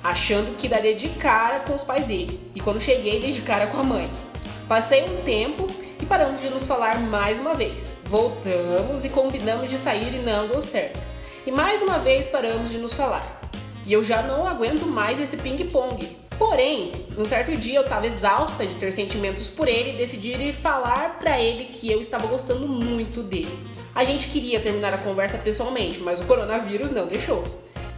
achando 0.04 0.56
que 0.58 0.68
daria 0.68 0.96
de 0.96 1.10
cara 1.10 1.60
com 1.60 1.74
os 1.74 1.84
pais 1.84 2.06
dele. 2.06 2.40
E 2.56 2.60
quando 2.60 2.82
cheguei, 2.82 3.20
dei 3.20 3.32
de 3.32 3.42
cara 3.42 3.68
com 3.68 3.78
a 3.78 3.84
mãe. 3.84 4.10
Passei 4.68 5.04
um 5.04 5.22
tempo 5.24 5.68
e 6.02 6.06
paramos 6.06 6.42
de 6.42 6.50
nos 6.50 6.66
falar 6.66 7.00
mais 7.00 7.40
uma 7.40 7.54
vez. 7.54 8.02
Voltamos 8.06 9.06
e 9.06 9.10
combinamos 9.10 9.70
de 9.70 9.78
sair 9.78 10.16
e 10.16 10.20
não 10.20 10.48
deu 10.48 10.62
certo. 10.62 11.00
E 11.46 11.52
mais 11.52 11.82
uma 11.82 12.00
vez 12.00 12.26
paramos 12.28 12.70
de 12.70 12.80
nos 12.80 12.94
falar. 12.94 13.42
E 13.86 13.94
eu 13.94 14.02
já 14.02 14.24
não 14.24 14.48
aguento 14.48 14.88
mais 14.88 15.20
esse 15.20 15.38
ping-pong. 15.38 16.25
Porém, 16.38 16.92
um 17.18 17.24
certo 17.24 17.56
dia 17.56 17.80
eu 17.80 17.84
estava 17.84 18.06
exausta 18.06 18.68
de 18.68 18.76
ter 18.76 18.92
sentimentos 18.92 19.48
por 19.48 19.68
ele 19.68 19.92
e 19.92 19.98
decidi 19.98 20.52
falar 20.52 21.18
para 21.18 21.40
ele 21.40 21.66
que 21.66 21.90
eu 21.90 22.02
estava 22.02 22.28
gostando 22.28 22.68
muito 22.68 23.24
dele. 23.24 23.58
A 23.94 24.04
gente 24.04 24.28
queria 24.28 24.60
terminar 24.60 24.94
a 24.94 24.98
conversa 24.98 25.38
pessoalmente, 25.38 26.02
mas 26.02 26.20
o 26.20 26.26
coronavírus 26.26 26.92
não 26.92 27.08
deixou. 27.08 27.44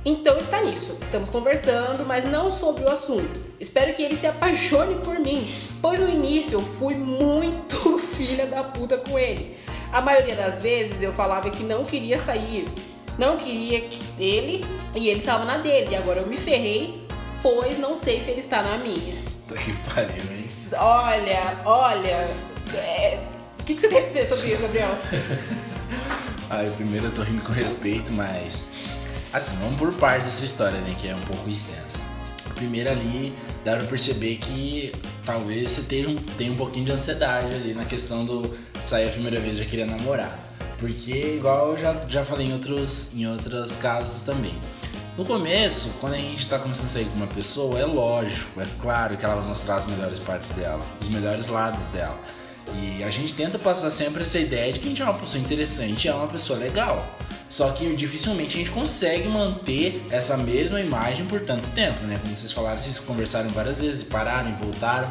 Então 0.06 0.38
está 0.38 0.62
nisso. 0.62 0.95
Estamos 1.02 1.30
conversando, 1.30 2.06
mas 2.06 2.23
não 2.23 2.52
sobre 2.52 2.84
o 2.84 2.89
assunto. 2.89 3.41
Espero 3.60 3.93
que 3.93 4.04
ele 4.04 4.15
se 4.15 4.28
apaixone 4.28 4.95
por 5.02 5.19
mim, 5.19 5.52
pois 5.82 6.00
no 6.00 6.08
início 6.08 6.60
eu 6.60 6.62
fui 6.62 6.93
muito 6.93 7.97
filha 8.15 8.45
da 8.45 8.63
puta 8.63 8.97
com 8.97 9.17
ele. 9.17 9.58
A 9.91 10.00
maioria 10.00 10.36
das 10.36 10.62
vezes 10.62 11.02
eu 11.02 11.12
falava 11.12 11.50
que 11.50 11.63
não 11.63 11.84
queria 11.84 12.17
sair, 12.19 12.67
não 13.17 13.38
queria 13.38 13.89
ele 14.19 14.63
e 14.95 15.10
ele 15.10 15.19
estava 15.19 15.43
na 15.43 15.58
dele. 15.58 15.88
E 15.91 15.95
agora 15.95 16.19
eu 16.19 16.28
me 16.28 16.38
ferrei 16.38 17.07
pois 17.55 17.77
não 17.77 17.95
sei 17.95 18.19
se 18.19 18.31
ele 18.31 18.41
está 18.41 18.62
na 18.62 18.77
minha. 18.77 19.15
Tô 19.47 19.55
que 19.55 19.71
pariu, 19.89 20.21
hein? 20.31 20.49
Olha, 20.73 21.62
olha. 21.65 22.29
É... 22.73 23.23
O 23.60 23.63
que, 23.63 23.73
que 23.73 23.81
você 23.81 23.88
tem 23.88 23.99
a 23.99 24.05
dizer 24.05 24.25
sobre 24.25 24.51
isso, 24.51 24.62
Gabriel? 24.62 24.89
ah, 26.49 26.63
eu 26.63 26.71
primeiro 26.73 27.05
eu 27.05 27.12
tô 27.12 27.21
rindo 27.21 27.41
com 27.41 27.53
respeito, 27.53 28.12
mas. 28.12 28.67
Assim, 29.31 29.55
vamos 29.57 29.77
por 29.77 29.93
partes 29.93 30.25
dessa 30.25 30.43
história, 30.43 30.79
né? 30.81 30.95
Que 30.99 31.07
é 31.07 31.15
um 31.15 31.21
pouco 31.21 31.49
extensa. 31.49 31.99
Primeiro 32.55 32.89
ali, 32.89 33.33
dá 33.63 33.77
pra 33.77 33.86
perceber 33.86 34.38
que 34.38 34.91
talvez 35.25 35.71
você 35.71 35.83
tenha 35.83 36.10
um, 36.10 36.15
tenha 36.15 36.51
um 36.51 36.55
pouquinho 36.55 36.86
de 36.86 36.91
ansiedade 36.91 37.53
ali 37.53 37.73
na 37.73 37.86
questão 37.86 38.25
do 38.25 38.57
sair 38.83 39.07
a 39.07 39.12
primeira 39.12 39.39
vez 39.39 39.55
e 39.57 39.60
já 39.60 39.65
queria 39.65 39.86
namorar. 39.86 40.38
Porque, 40.79 41.36
igual 41.36 41.71
eu 41.71 41.77
já, 41.77 42.05
já 42.07 42.25
falei 42.25 42.47
em 42.47 42.53
outros, 42.53 43.13
em 43.15 43.25
outros 43.27 43.77
casos 43.77 44.23
também 44.23 44.60
no 45.17 45.25
começo, 45.25 45.95
quando 45.99 46.13
a 46.13 46.17
gente 46.17 46.41
está 46.41 46.60
começando 46.60 46.86
a 46.86 46.89
sair 46.89 47.06
com 47.06 47.15
uma 47.15 47.27
pessoa, 47.27 47.80
é 47.80 47.86
lógico, 47.86 48.62
é 48.62 48.67
claro 48.80 49.17
que 49.17 49.25
ela 49.25 49.36
vai 49.36 49.47
mostrar 49.47 49.77
as 49.77 49.86
melhores 49.88 50.19
partes 50.19 50.51
dela, 50.51 50.86
os 51.01 51.10
melhores 51.10 51.47
lados 51.47 51.86
dela. 51.86 52.17
E 52.75 53.03
a 53.03 53.10
gente 53.10 53.34
tenta 53.34 53.58
passar 53.58 53.89
sempre 53.89 54.21
essa 54.21 54.38
ideia 54.38 54.71
de 54.71 54.80
que 54.80 54.86
a 54.86 54.89
gente 54.89 55.01
é 55.01 55.06
uma 55.06 55.15
pessoa 55.15 55.41
interessante, 55.41 56.08
é 56.08 56.13
uma 56.13 56.27
pessoa 56.27 56.60
legal. 56.60 57.03
Só 57.49 57.71
que 57.71 57.95
dificilmente 57.95 58.56
a 58.56 58.60
gente 58.60 58.71
consegue 58.71 59.27
manter 59.27 60.06
essa 60.12 60.38
mesma 60.38 60.80
imagem 60.80 61.25
por 61.25 61.39
tanto 61.39 61.67
tempo, 61.69 62.06
né? 62.06 62.19
Como 62.21 62.36
vocês 62.36 62.51
falaram, 62.51 62.80
vocês 62.80 62.99
conversaram 62.99 63.49
várias 63.49 63.82
vezes, 63.82 64.03
pararam 64.03 64.49
e 64.51 64.53
voltaram. 64.53 65.10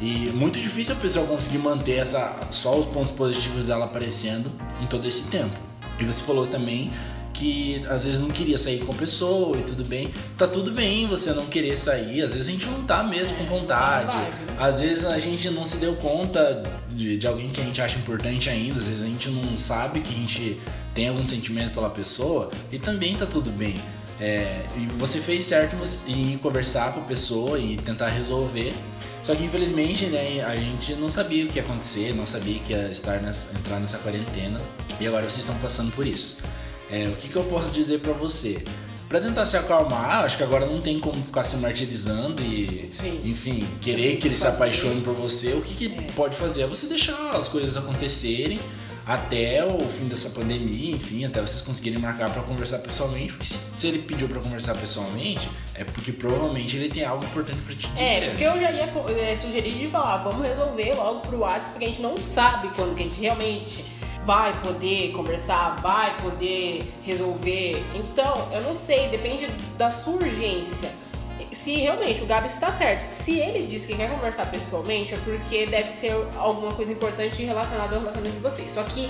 E 0.00 0.30
muito 0.34 0.58
difícil 0.58 0.94
a 0.94 0.98
pessoa 0.98 1.26
conseguir 1.26 1.58
manter 1.58 1.98
essa, 1.98 2.40
só 2.50 2.76
os 2.76 2.86
pontos 2.86 3.12
positivos 3.12 3.66
dela 3.66 3.84
aparecendo 3.84 4.50
em 4.82 4.86
todo 4.86 5.06
esse 5.06 5.22
tempo. 5.24 5.54
E 5.98 6.04
você 6.04 6.22
falou 6.22 6.46
também 6.46 6.90
que 7.38 7.82
às 7.88 8.04
vezes 8.04 8.20
não 8.20 8.30
queria 8.30 8.56
sair 8.56 8.78
com 8.80 8.92
a 8.92 8.94
pessoa 8.94 9.58
e 9.58 9.62
tudo 9.62 9.84
bem. 9.84 10.10
Tá 10.36 10.46
tudo 10.46 10.70
bem 10.72 11.06
você 11.06 11.32
não 11.32 11.46
querer 11.46 11.76
sair, 11.76 12.22
às 12.22 12.32
vezes 12.32 12.48
a 12.48 12.50
gente 12.50 12.66
não 12.66 12.82
tá 12.84 13.02
mesmo 13.02 13.36
com 13.36 13.44
vontade. 13.44 14.16
Né? 14.16 14.30
Às 14.58 14.80
vezes 14.80 15.04
a 15.04 15.18
gente 15.18 15.50
não 15.50 15.64
se 15.64 15.76
deu 15.76 15.94
conta 15.96 16.62
de, 16.90 17.18
de 17.18 17.26
alguém 17.26 17.50
que 17.50 17.60
a 17.60 17.64
gente 17.64 17.80
acha 17.80 17.98
importante 17.98 18.48
ainda, 18.48 18.78
às 18.78 18.86
vezes 18.86 19.04
a 19.04 19.06
gente 19.06 19.28
não 19.30 19.56
sabe 19.58 20.00
que 20.00 20.12
a 20.12 20.16
gente 20.16 20.60
tem 20.94 21.08
algum 21.08 21.24
sentimento 21.24 21.74
pela 21.74 21.90
pessoa 21.90 22.50
e 22.72 22.78
também 22.78 23.16
tá 23.16 23.26
tudo 23.26 23.50
bem. 23.50 23.76
É, 24.18 24.64
e 24.78 24.86
você 24.98 25.20
fez 25.20 25.44
certo 25.44 25.76
em 26.08 26.38
conversar 26.38 26.94
com 26.94 27.00
a 27.00 27.04
pessoa 27.04 27.58
e 27.58 27.76
tentar 27.76 28.08
resolver. 28.08 28.74
Só 29.22 29.34
que 29.34 29.44
infelizmente 29.44 30.06
né, 30.06 30.42
a 30.42 30.56
gente 30.56 30.94
não 30.94 31.10
sabia 31.10 31.44
o 31.44 31.48
que 31.48 31.58
ia 31.58 31.62
acontecer, 31.62 32.14
não 32.14 32.24
sabia 32.24 32.58
que 32.60 32.72
ia 32.72 32.90
estar 32.90 33.20
nessa, 33.20 33.58
entrar 33.58 33.78
nessa 33.78 33.98
quarentena 33.98 34.60
e 34.98 35.06
agora 35.06 35.28
vocês 35.28 35.44
estão 35.44 35.58
passando 35.58 35.92
por 35.92 36.06
isso. 36.06 36.38
É, 36.90 37.08
o 37.08 37.16
que, 37.16 37.28
que 37.28 37.36
eu 37.36 37.44
posso 37.44 37.70
dizer 37.70 38.00
para 38.00 38.12
você? 38.12 38.62
Para 39.08 39.20
tentar 39.20 39.44
se 39.44 39.56
acalmar, 39.56 40.24
acho 40.24 40.36
que 40.36 40.42
agora 40.42 40.66
não 40.66 40.80
tem 40.80 40.98
como 40.98 41.22
ficar 41.22 41.44
se 41.44 41.56
martirizando 41.58 42.42
e, 42.42 42.88
Sim. 42.90 43.20
enfim, 43.24 43.66
querer 43.80 44.16
que 44.16 44.26
ele 44.26 44.36
se 44.36 44.46
apaixone 44.46 45.00
por 45.00 45.14
você. 45.14 45.52
O 45.52 45.60
que, 45.60 45.74
que 45.74 45.96
é. 45.96 46.02
pode 46.12 46.36
fazer? 46.36 46.62
É 46.62 46.66
você 46.66 46.88
deixar 46.88 47.30
as 47.30 47.46
coisas 47.46 47.76
acontecerem 47.76 48.58
até 49.06 49.64
o 49.64 49.78
fim 49.88 50.08
dessa 50.08 50.30
pandemia, 50.30 50.96
enfim, 50.96 51.24
até 51.24 51.40
vocês 51.40 51.60
conseguirem 51.60 52.00
marcar 52.00 52.28
para 52.32 52.42
conversar 52.42 52.80
pessoalmente. 52.80 53.34
Porque 53.34 53.44
se, 53.44 53.86
ele 53.86 54.00
pediu 54.00 54.28
para 54.28 54.40
conversar 54.40 54.74
pessoalmente, 54.74 55.48
é 55.76 55.84
porque 55.84 56.10
provavelmente 56.10 56.76
ele 56.76 56.88
tem 56.88 57.04
algo 57.04 57.24
importante 57.24 57.60
para 57.60 57.76
te 57.76 57.86
dizer. 57.86 58.04
É, 58.04 58.30
porque 58.30 58.44
eu 58.44 58.60
já 58.60 58.72
ia 58.72 58.92
é, 59.20 59.36
sugerir 59.36 59.78
de 59.78 59.86
falar, 59.86 60.24
vamos 60.24 60.44
resolver 60.44 60.94
logo 60.94 61.20
pro 61.20 61.38
WhatsApp, 61.38 61.70
porque 61.70 61.84
a 61.84 61.88
gente 61.88 62.02
não 62.02 62.18
sabe 62.18 62.70
quando 62.74 62.96
que 62.96 63.04
a 63.04 63.08
gente 63.08 63.20
realmente 63.20 63.84
vai 64.26 64.60
poder 64.60 65.12
conversar, 65.12 65.80
vai 65.80 66.16
poder 66.16 66.82
resolver. 67.02 67.82
Então, 67.94 68.48
eu 68.52 68.60
não 68.60 68.74
sei, 68.74 69.08
depende 69.08 69.46
da 69.78 69.92
sua 69.92 70.14
urgência. 70.14 70.90
Se 71.52 71.76
realmente 71.76 72.22
o 72.22 72.26
Gabi 72.26 72.48
está 72.48 72.72
certo, 72.72 73.02
se 73.02 73.38
ele 73.38 73.66
diz 73.66 73.86
que 73.86 73.94
quer 73.94 74.10
conversar 74.10 74.50
pessoalmente, 74.50 75.14
é 75.14 75.16
porque 75.18 75.66
deve 75.66 75.92
ser 75.92 76.12
alguma 76.36 76.72
coisa 76.72 76.90
importante 76.90 77.42
relacionada 77.44 77.94
ao 77.94 78.00
relacionamento 78.00 78.34
de 78.34 78.42
vocês. 78.42 78.68
Só 78.70 78.82
que 78.82 79.08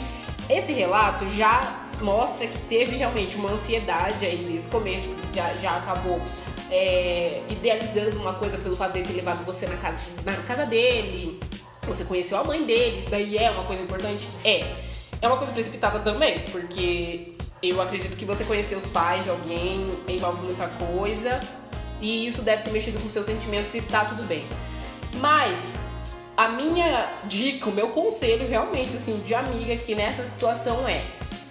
esse 0.51 0.73
relato 0.73 1.27
já 1.31 1.87
mostra 2.01 2.47
que 2.47 2.59
teve 2.69 2.97
realmente 2.97 3.37
uma 3.37 3.53
ansiedade 3.53 4.27
aí 4.27 4.45
desde 4.45 4.69
o 4.69 4.71
começo, 4.71 5.09
porque 5.09 5.35
já, 5.35 5.55
já 5.55 5.77
acabou 5.79 6.21
é, 6.71 7.41
idealizando 7.49 8.21
uma 8.21 8.35
coisa 8.35 8.59
pelo 8.59 8.77
fato 8.77 8.93
de 8.93 9.03
ter 9.03 9.15
levado 9.15 9.43
você 9.47 9.67
na 9.67 9.79
casa, 9.79 9.99
na 10.27 10.35
casa 10.35 10.67
dele, 10.67 11.41
você 11.85 12.05
conheceu 12.05 12.39
a 12.39 12.45
mãe 12.45 12.65
dele, 12.67 12.99
isso 12.99 13.09
daí 13.09 13.39
é 13.39 13.51
uma 13.51 13.65
coisa 13.65 13.83
importante? 13.83 14.29
É. 14.45 14.77
É 15.27 15.29
uma 15.29 15.39
coisa 15.39 15.53
precipitada 15.53 15.99
também, 15.99 16.39
porque 16.53 17.33
eu 17.61 17.83
acredito 17.83 18.17
que 18.17 18.25
você 18.25 18.45
conhecer 18.45 18.77
os 18.77 18.87
pais 18.87 19.25
de 19.25 19.31
alguém 19.31 19.85
envolve 20.07 20.45
muita 20.45 20.69
coisa 20.69 21.41
e 22.01 22.29
isso 22.29 22.43
deve 22.43 22.63
ter 22.63 22.71
mexido 22.71 23.01
com 23.01 23.11
seus 23.11 23.27
sentimentos 23.27 23.75
e 23.75 23.83
tá 23.83 24.05
tudo 24.05 24.23
bem. 24.23 24.47
Mas 25.17 25.81
a 26.37 26.47
minha 26.51 27.13
dica, 27.25 27.69
o 27.69 27.73
meu 27.73 27.89
conselho 27.89 28.47
realmente 28.49 28.95
assim 28.95 29.19
de 29.19 29.35
amiga 29.35 29.75
aqui 29.75 29.97
nessa 29.97 30.25
situação 30.25 30.87
é: 30.87 31.03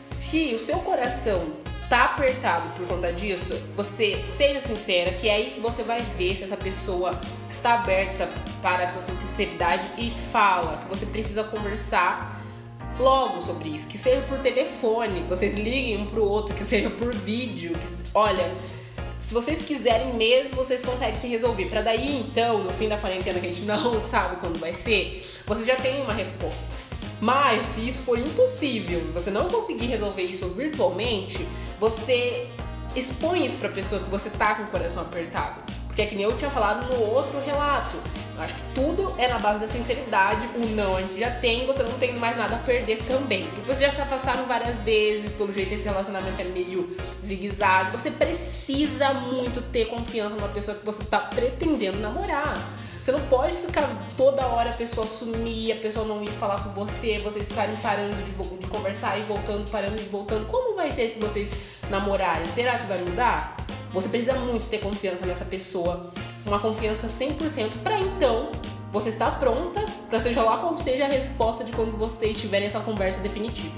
se 0.10 0.56
o 0.56 0.60
seu 0.60 0.78
coração 0.78 1.46
tá 1.90 2.06
apertado 2.06 2.70
por 2.78 2.88
conta 2.88 3.12
disso, 3.12 3.62
você 3.76 4.24
seja 4.38 4.62
sincera, 4.62 5.12
que 5.12 5.28
é 5.28 5.34
aí 5.34 5.52
que 5.52 5.60
você 5.60 5.84
vai 5.84 6.02
ver 6.18 6.34
se 6.38 6.46
essa 6.46 6.56
pessoa 6.56 7.20
está 7.50 7.74
aberta 7.74 8.30
para 8.62 8.86
a 8.86 8.88
sua 8.88 9.02
sinceridade 9.02 9.86
e 9.98 10.12
fala 10.32 10.78
que 10.78 10.88
você 10.88 11.06
precisa 11.08 11.44
conversar 11.44 12.35
logo 13.00 13.42
sobre 13.42 13.70
isso, 13.70 13.88
que 13.88 13.98
seja 13.98 14.22
por 14.22 14.40
telefone, 14.40 15.22
que 15.22 15.28
vocês 15.28 15.56
liguem 15.56 15.98
um 15.98 16.06
pro 16.06 16.24
outro, 16.24 16.56
que 16.56 16.64
seja 16.64 16.90
por 16.90 17.14
vídeo. 17.14 17.74
Que, 17.74 17.88
olha, 18.14 18.54
se 19.20 19.34
vocês 19.34 19.64
quiserem 19.64 20.14
mesmo, 20.14 20.56
vocês 20.56 20.84
conseguem 20.84 21.16
se 21.16 21.28
resolver. 21.28 21.66
Para 21.66 21.82
daí 21.82 22.20
então, 22.20 22.64
no 22.64 22.72
fim 22.72 22.88
da 22.88 22.98
quarentena 22.98 23.40
que 23.40 23.48
a 23.48 23.50
gente 23.50 23.64
não 23.68 24.00
sabe 24.00 24.38
quando 24.38 24.60
vai 24.60 24.74
ser, 24.74 25.26
vocês 25.46 25.66
já 25.66 25.76
têm 25.76 26.02
uma 26.02 26.14
resposta. 26.14 26.86
Mas 27.22 27.66
se 27.66 27.88
isso 27.88 28.04
for 28.04 28.20
impossível, 28.20 29.02
você 29.14 29.32
não 29.32 29.48
conseguir 29.50 29.88
resolver 29.88 30.24
isso 30.24 30.50
virtualmente, 30.50 31.48
você 31.80 32.48
expõe 32.96 33.46
isso 33.46 33.58
pra 33.58 33.70
pessoa 33.70 34.02
que 34.02 34.10
você 34.10 34.30
tá 34.30 34.56
com 34.56 34.64
o 34.64 34.68
coração 34.68 35.02
apertado. 35.02 35.62
Porque 35.96 36.02
é 36.02 36.06
que 36.08 36.16
nem 36.16 36.26
eu 36.26 36.36
tinha 36.36 36.52
falado 36.52 36.94
no 36.94 37.06
outro 37.06 37.40
relato. 37.40 37.96
Eu 38.36 38.42
acho 38.42 38.54
que 38.54 38.62
tudo 38.74 39.16
é 39.18 39.30
na 39.30 39.40
base 39.40 39.62
da 39.62 39.68
sinceridade. 39.70 40.46
O 40.54 40.66
não 40.76 40.98
a 40.98 41.00
gente 41.00 41.18
já 41.18 41.32
tem, 41.32 41.66
você 41.66 41.84
não 41.84 41.94
tem 41.94 42.20
mais 42.20 42.36
nada 42.36 42.58
a 42.58 42.60
perder 42.60 43.02
também. 43.08 43.48
Porque 43.48 43.74
vocês 43.74 43.90
já 43.90 43.92
se 43.92 44.02
afastaram 44.02 44.46
várias 44.46 44.82
vezes, 44.82 45.32
pelo 45.32 45.54
jeito 45.54 45.74
esse 45.74 45.86
relacionamento 45.88 46.42
é 46.42 46.44
meio 46.44 46.98
zigue-zague. 47.24 47.94
Você 47.94 48.12
precisa 48.12 49.14
muito 49.14 49.62
ter 49.72 49.86
confiança 49.86 50.36
numa 50.36 50.50
pessoa 50.50 50.78
que 50.78 50.86
você 50.86 51.02
tá 51.06 51.18
pretendendo 51.18 51.98
namorar. 51.98 52.62
Você 53.02 53.14
não 53.14 53.22
pode 53.28 53.54
ficar 53.54 53.88
toda 54.18 54.46
hora 54.48 54.72
a 54.72 54.74
pessoa 54.74 55.08
sumir, 55.08 55.72
a 55.72 55.78
pessoa 55.78 56.06
não 56.06 56.22
ir 56.22 56.28
falar 56.32 56.62
com 56.62 56.72
você, 56.72 57.20
vocês 57.20 57.48
ficarem 57.48 57.78
parando 57.78 58.18
de, 58.18 58.32
de 58.32 58.68
conversar 58.68 59.18
e 59.18 59.22
voltando, 59.22 59.72
parando 59.72 59.96
e 59.96 60.06
voltando. 60.08 60.46
Como 60.48 60.76
vai 60.76 60.92
ser 60.92 61.08
se 61.08 61.20
vocês 61.20 61.58
namorarem? 61.90 62.48
Será 62.48 62.80
que 62.80 62.86
vai 62.86 62.98
mudar? 62.98 63.65
Você 63.96 64.10
precisa 64.10 64.34
muito 64.34 64.68
ter 64.68 64.80
confiança 64.80 65.26
nessa 65.26 65.46
pessoa, 65.46 66.12
uma 66.46 66.60
confiança 66.60 67.08
100% 67.08 67.82
para 67.82 67.98
então 67.98 68.52
você 68.92 69.08
estar 69.08 69.40
pronta 69.40 69.86
para 70.10 70.20
seja 70.20 70.44
lá 70.44 70.58
qual 70.58 70.78
seja 70.78 71.06
a 71.06 71.08
resposta 71.08 71.64
de 71.64 71.72
quando 71.72 71.98
vocês 71.98 72.38
tiverem 72.38 72.68
essa 72.68 72.82
conversa 72.82 73.22
definitiva. 73.22 73.74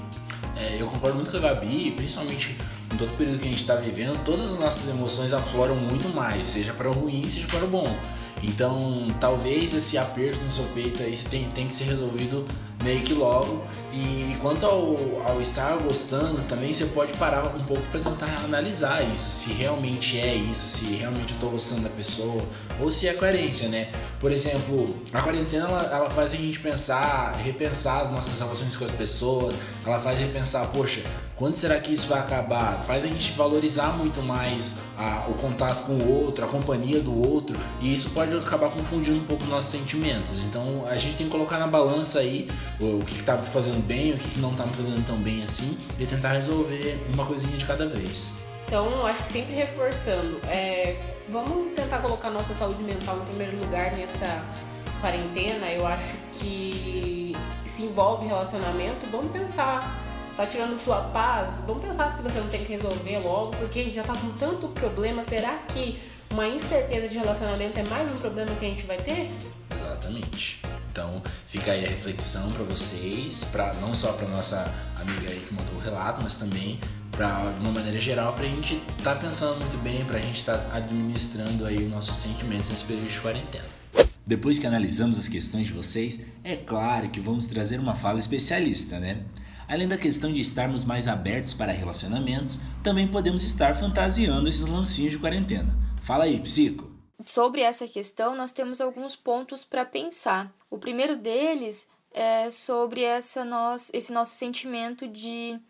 É, 0.56 0.76
eu 0.76 0.88
concordo 0.88 1.14
muito 1.14 1.30
com 1.30 1.36
a 1.36 1.40
Gabi, 1.40 1.92
principalmente 1.92 2.56
em 2.92 2.96
todo 2.96 3.14
o 3.14 3.16
período 3.16 3.38
que 3.38 3.46
a 3.46 3.48
gente 3.48 3.60
está 3.60 3.76
vivendo, 3.76 4.20
todas 4.24 4.54
as 4.54 4.58
nossas 4.58 4.90
emoções 4.90 5.32
afloram 5.32 5.76
muito 5.76 6.08
mais, 6.08 6.48
seja 6.48 6.72
para 6.72 6.90
o 6.90 6.92
ruim, 6.92 7.28
seja 7.30 7.46
para 7.46 7.64
o 7.64 7.68
bom. 7.68 7.96
Então, 8.42 9.14
talvez 9.20 9.72
esse 9.72 9.96
aperto 9.96 10.40
no 10.44 10.50
seu 10.50 10.64
peito 10.74 11.00
aí 11.00 11.16
tem, 11.16 11.48
tem 11.50 11.68
que 11.68 11.74
ser 11.74 11.84
resolvido 11.84 12.44
meio 12.82 13.02
que 13.02 13.14
logo. 13.14 13.64
E 13.92 14.36
quanto 14.40 14.64
ao, 14.66 14.96
ao 15.26 15.40
estar 15.40 15.76
gostando, 15.78 16.42
também 16.42 16.72
você 16.72 16.86
pode 16.86 17.12
parar 17.14 17.56
um 17.56 17.64
pouco 17.64 17.82
para 17.90 18.00
tentar 18.00 18.26
analisar 18.44 19.02
isso, 19.02 19.30
se 19.30 19.52
realmente 19.52 20.18
é 20.18 20.34
isso, 20.34 20.66
se 20.66 20.84
realmente 20.94 21.32
eu 21.34 21.40
tô 21.40 21.48
gostando 21.48 21.82
da 21.82 21.88
pessoa, 21.88 22.42
ou 22.80 22.90
se 22.90 23.08
é 23.08 23.14
coerência, 23.14 23.68
né? 23.68 23.88
Por 24.20 24.30
exemplo, 24.30 24.96
a 25.12 25.22
quarentena 25.22 25.66
ela, 25.66 25.82
ela 25.84 26.10
faz 26.10 26.32
a 26.32 26.36
gente 26.36 26.60
pensar, 26.60 27.34
repensar 27.36 28.02
as 28.02 28.10
nossas 28.10 28.38
relações 28.38 28.76
com 28.76 28.84
as 28.84 28.90
pessoas, 28.90 29.56
ela 29.84 29.98
faz 29.98 30.20
repensar, 30.20 30.66
poxa, 30.68 31.02
quando 31.34 31.54
será 31.54 31.78
que 31.78 31.92
isso 31.92 32.08
vai 32.08 32.18
acabar? 32.18 32.82
Faz 32.82 33.04
a 33.04 33.06
gente 33.06 33.32
valorizar 33.32 33.96
muito 33.96 34.20
mais 34.20 34.78
a, 34.96 35.26
o 35.28 35.34
contato 35.34 35.84
com 35.84 35.92
o 35.92 36.24
outro, 36.24 36.44
a 36.44 36.48
companhia 36.48 37.00
do 37.00 37.16
outro, 37.16 37.56
e 37.80 37.94
isso 37.94 38.10
pode 38.10 38.36
acabar 38.36 38.70
confundindo 38.70 39.18
um 39.18 39.24
pouco 39.24 39.44
nossos 39.44 39.70
sentimentos. 39.70 40.42
Então 40.44 40.84
a 40.86 40.96
gente 40.98 41.16
tem 41.16 41.26
que 41.26 41.32
colocar 41.32 41.58
na 41.58 41.68
balança 41.68 42.18
aí 42.18 42.48
o, 42.80 43.04
que, 43.04 43.20
está 43.20 43.38
fazendo 43.38 43.84
bem, 43.86 44.12
o 44.12 44.18
que, 44.18 44.30
que 44.30 44.38
não 44.38 44.52
está 44.52 44.66
me 44.66 44.72
fazendo 44.72 45.04
tão 45.04 45.16
bem 45.16 45.42
assim, 45.42 45.78
e 45.98 46.06
tentar 46.06 46.32
resolver 46.32 47.06
uma 47.12 47.26
coisinha 47.26 47.56
de 47.56 47.64
cada 47.64 47.86
vez. 47.86 48.38
Então, 48.66 48.90
eu 48.90 49.06
acho 49.06 49.22
que 49.24 49.32
sempre 49.32 49.54
reforçando, 49.54 50.40
é, 50.46 51.00
vamos 51.28 51.74
tentar 51.74 52.00
colocar 52.00 52.30
nossa 52.30 52.54
saúde 52.54 52.82
mental 52.82 53.18
em 53.18 53.26
primeiro 53.26 53.58
lugar 53.58 53.96
nessa 53.96 54.44
quarentena. 55.00 55.70
Eu 55.70 55.86
acho 55.86 56.16
que 56.34 57.34
se 57.64 57.82
envolve 57.82 58.26
relacionamento, 58.26 59.06
vamos 59.10 59.32
pensar 59.32 60.04
Tá 60.38 60.46
tirando 60.46 60.80
tua 60.84 61.00
paz, 61.00 61.64
vamos 61.66 61.84
pensar 61.84 62.08
se 62.08 62.22
você 62.22 62.38
não 62.38 62.46
tem 62.46 62.64
que 62.64 62.70
resolver 62.70 63.18
logo, 63.18 63.56
porque 63.56 63.80
a 63.80 63.82
gente 63.82 63.96
já 63.96 64.04
tá 64.04 64.14
com 64.14 64.28
tanto 64.38 64.68
problema. 64.68 65.20
Será 65.20 65.58
que 65.66 65.98
uma 66.30 66.46
incerteza 66.46 67.08
de 67.08 67.18
relacionamento 67.18 67.76
é 67.76 67.82
mais 67.88 68.08
um 68.08 68.14
problema 68.14 68.54
que 68.54 68.64
a 68.64 68.68
gente 68.68 68.86
vai 68.86 68.98
ter? 68.98 69.28
Exatamente. 69.74 70.62
Então, 70.90 71.22
fica 71.46 71.72
aí 71.72 71.84
a 71.84 71.88
reflexão 71.88 72.50
para 72.52 72.64
vocês, 72.64 73.44
para 73.44 73.74
não 73.74 73.94
só 73.94 74.12
para 74.12 74.28
nossa 74.28 74.72
amiga 74.96 75.30
aí 75.30 75.40
que 75.46 75.54
mandou 75.54 75.74
o 75.76 75.78
relato, 75.80 76.20
mas 76.22 76.36
também 76.36 76.78
para 77.10 77.50
de 77.52 77.60
uma 77.60 77.72
maneira 77.72 78.00
geral 78.00 78.32
para 78.32 78.44
a 78.44 78.48
gente 78.48 78.82
estar 78.96 79.14
tá 79.14 79.20
pensando 79.20 79.58
muito 79.58 79.76
bem, 79.78 80.04
para 80.04 80.18
a 80.18 80.20
gente 80.20 80.36
estar 80.36 80.58
tá 80.58 80.76
administrando 80.76 81.66
aí 81.66 81.78
os 81.78 81.90
nossos 81.90 82.16
sentimentos 82.16 82.70
nesse 82.70 82.84
período 82.84 83.10
de 83.10 83.20
quarentena. 83.20 83.64
Depois 84.26 84.58
que 84.58 84.66
analisamos 84.66 85.18
as 85.18 85.28
questões 85.28 85.68
de 85.68 85.72
vocês, 85.72 86.20
é 86.44 86.54
claro 86.54 87.08
que 87.08 87.18
vamos 87.18 87.46
trazer 87.46 87.80
uma 87.80 87.94
fala 87.94 88.18
especialista, 88.18 89.00
né? 89.00 89.22
Além 89.66 89.88
da 89.88 89.98
questão 89.98 90.32
de 90.32 90.40
estarmos 90.40 90.84
mais 90.84 91.08
abertos 91.08 91.54
para 91.54 91.72
relacionamentos, 91.72 92.60
também 92.82 93.06
podemos 93.06 93.42
estar 93.42 93.74
fantasiando 93.74 94.48
esses 94.48 94.66
lancinhos 94.66 95.12
de 95.12 95.18
quarentena. 95.18 95.76
Fala 96.00 96.24
aí, 96.24 96.38
psico. 96.40 96.87
Sobre 97.28 97.60
essa 97.60 97.86
questão, 97.86 98.34
nós 98.34 98.52
temos 98.52 98.80
alguns 98.80 99.14
pontos 99.14 99.62
para 99.62 99.84
pensar. 99.84 100.50
O 100.70 100.78
primeiro 100.78 101.14
deles 101.14 101.86
é 102.10 102.50
sobre 102.50 103.02
essa 103.02 103.44
nosso, 103.44 103.94
esse 103.94 104.10
nosso 104.14 104.34
sentimento 104.34 105.06
de 105.06 105.60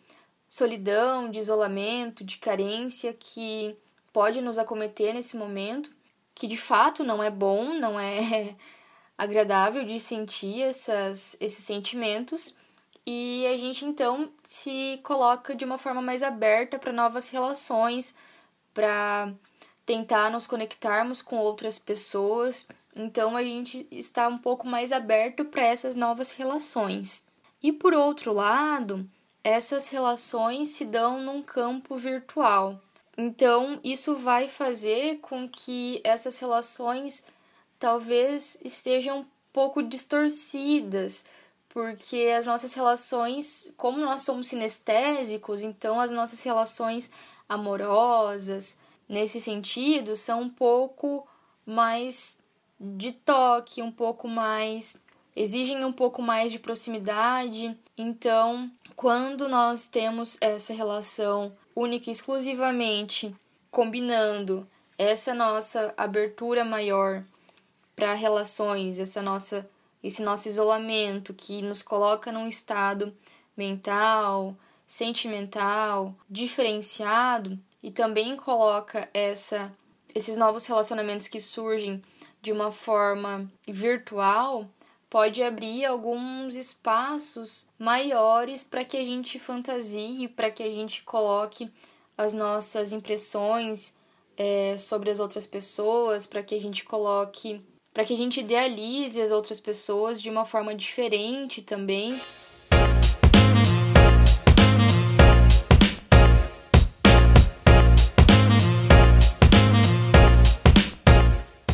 solidão, 0.49 1.29
de 1.29 1.40
isolamento, 1.40 2.23
de 2.23 2.38
carência 2.38 3.12
que 3.12 3.77
pode 4.12 4.40
nos 4.40 4.57
acometer 4.57 5.12
nesse 5.12 5.37
momento, 5.37 5.90
que 6.33 6.47
de 6.47 6.57
fato 6.57 7.03
não 7.03 7.21
é 7.21 7.29
bom, 7.29 7.75
não 7.75 7.99
é 7.99 8.55
agradável 9.18 9.85
de 9.85 9.99
sentir 9.99 10.62
essas, 10.62 11.37
esses 11.40 11.64
sentimentos 11.64 12.55
e 13.05 13.44
a 13.53 13.57
gente 13.57 13.85
então 13.85 14.31
se 14.44 15.01
coloca 15.03 15.57
de 15.57 15.64
uma 15.64 15.77
forma 15.77 16.01
mais 16.01 16.23
aberta 16.23 16.79
para 16.79 16.92
novas 16.92 17.29
relações, 17.31 18.14
para 18.73 19.35
tentar 19.88 20.31
nos 20.31 20.46
conectarmos 20.46 21.22
com 21.22 21.38
outras 21.38 21.79
pessoas. 21.79 22.68
Então 22.94 23.35
a 23.35 23.42
gente 23.42 23.88
está 23.90 24.29
um 24.29 24.37
pouco 24.37 24.66
mais 24.66 24.92
aberto 24.92 25.46
para 25.46 25.64
essas 25.64 25.96
novas 25.96 26.33
relações. 26.33 27.24
E 27.62 27.72
por 27.72 27.94
outro 27.94 28.31
lado, 28.31 29.09
essas 29.42 29.88
relações 29.88 30.68
se 30.68 30.85
dão 30.85 31.22
num 31.22 31.42
campo 31.42 31.96
virtual. 31.96 32.79
Então, 33.16 33.81
isso 33.83 34.14
vai 34.14 34.46
fazer 34.46 35.18
com 35.20 35.48
que 35.48 36.01
essas 36.05 36.38
relações 36.38 37.24
talvez 37.79 38.59
estejam 38.62 39.20
um 39.20 39.27
pouco 39.53 39.83
distorcidas, 39.83 41.24
porque 41.68 42.33
as 42.37 42.46
nossas 42.46 42.74
relações, 42.74 43.72
como 43.77 43.98
nós 43.98 44.20
somos 44.20 44.48
sinestésicos, 44.48 45.62
então 45.62 45.98
as 45.98 46.11
nossas 46.11 46.42
relações 46.44 47.11
amorosas, 47.48 48.77
nesse 49.09 49.40
sentido, 49.40 50.14
são 50.14 50.42
um 50.42 50.51
pouco 50.51 51.27
mais 51.64 52.38
de 52.79 53.12
toque, 53.12 53.83
um 53.83 53.90
pouco 53.90 54.29
mais 54.29 55.01
exigem 55.35 55.85
um 55.85 55.92
pouco 55.92 56.21
mais 56.21 56.51
de 56.51 56.59
proximidade. 56.59 57.77
Então, 57.97 58.71
quando 58.97 59.49
nós 59.49 59.87
temos 59.87 60.37
essa 60.40 60.75
relação 60.75 61.57
única 61.77 62.11
e 62.11 62.12
exclusivamente 62.12 63.35
combinando 63.71 64.68
essa 64.97 65.33
nossa 65.33 65.94
abertura 65.97 66.64
maior 66.64 67.23
para 67.94 68.14
relações, 68.14 68.99
essa 68.99 69.23
nossa 69.23 69.68
esse 70.03 70.23
nosso 70.23 70.47
isolamento 70.47 71.35
que 71.35 71.61
nos 71.61 71.83
coloca 71.83 72.31
num 72.31 72.47
estado 72.47 73.12
mental, 73.57 74.57
sentimental, 74.87 76.14
diferenciado 76.31 77.59
e 77.83 77.91
também 77.91 78.37
coloca 78.37 79.09
essa 79.12 79.73
esses 80.14 80.37
novos 80.37 80.67
relacionamentos 80.67 81.29
que 81.29 81.41
surgem 81.41 82.03
de 82.41 82.51
uma 82.51 82.73
forma 82.73 83.51
virtual 83.67 84.67
pode 85.11 85.43
abrir 85.43 85.85
alguns 85.85 86.55
espaços 86.55 87.69
maiores 87.79 88.62
para 88.62 88.85
que 88.85 88.97
a 88.97 89.05
gente 89.05 89.38
fantasie, 89.38 90.29
para 90.29 90.51
que 90.51 90.62
a 90.62 90.71
gente 90.71 91.03
coloque 91.03 91.71
as 92.17 92.35
nossas 92.35 92.93
impressões 92.93 93.95
é, 94.37 94.77
sobre 94.79 95.11
as 95.11 95.19
outras 95.19 95.47
pessoas, 95.47 96.27
para 96.27 96.43
que 96.43 96.55
a 96.55 96.61
gente 96.61 96.85
coloque 96.85 97.61
para 97.93 98.05
que 98.05 98.14
a 98.14 98.17
gente 98.17 98.41
idealize 98.41 99.21
as 99.21 99.33
outras 99.33 99.59
pessoas 99.59 100.23
de 100.23 100.31
uma 100.31 100.45
forma 100.45 100.73
diferente 100.73 101.62
também. 101.62 102.21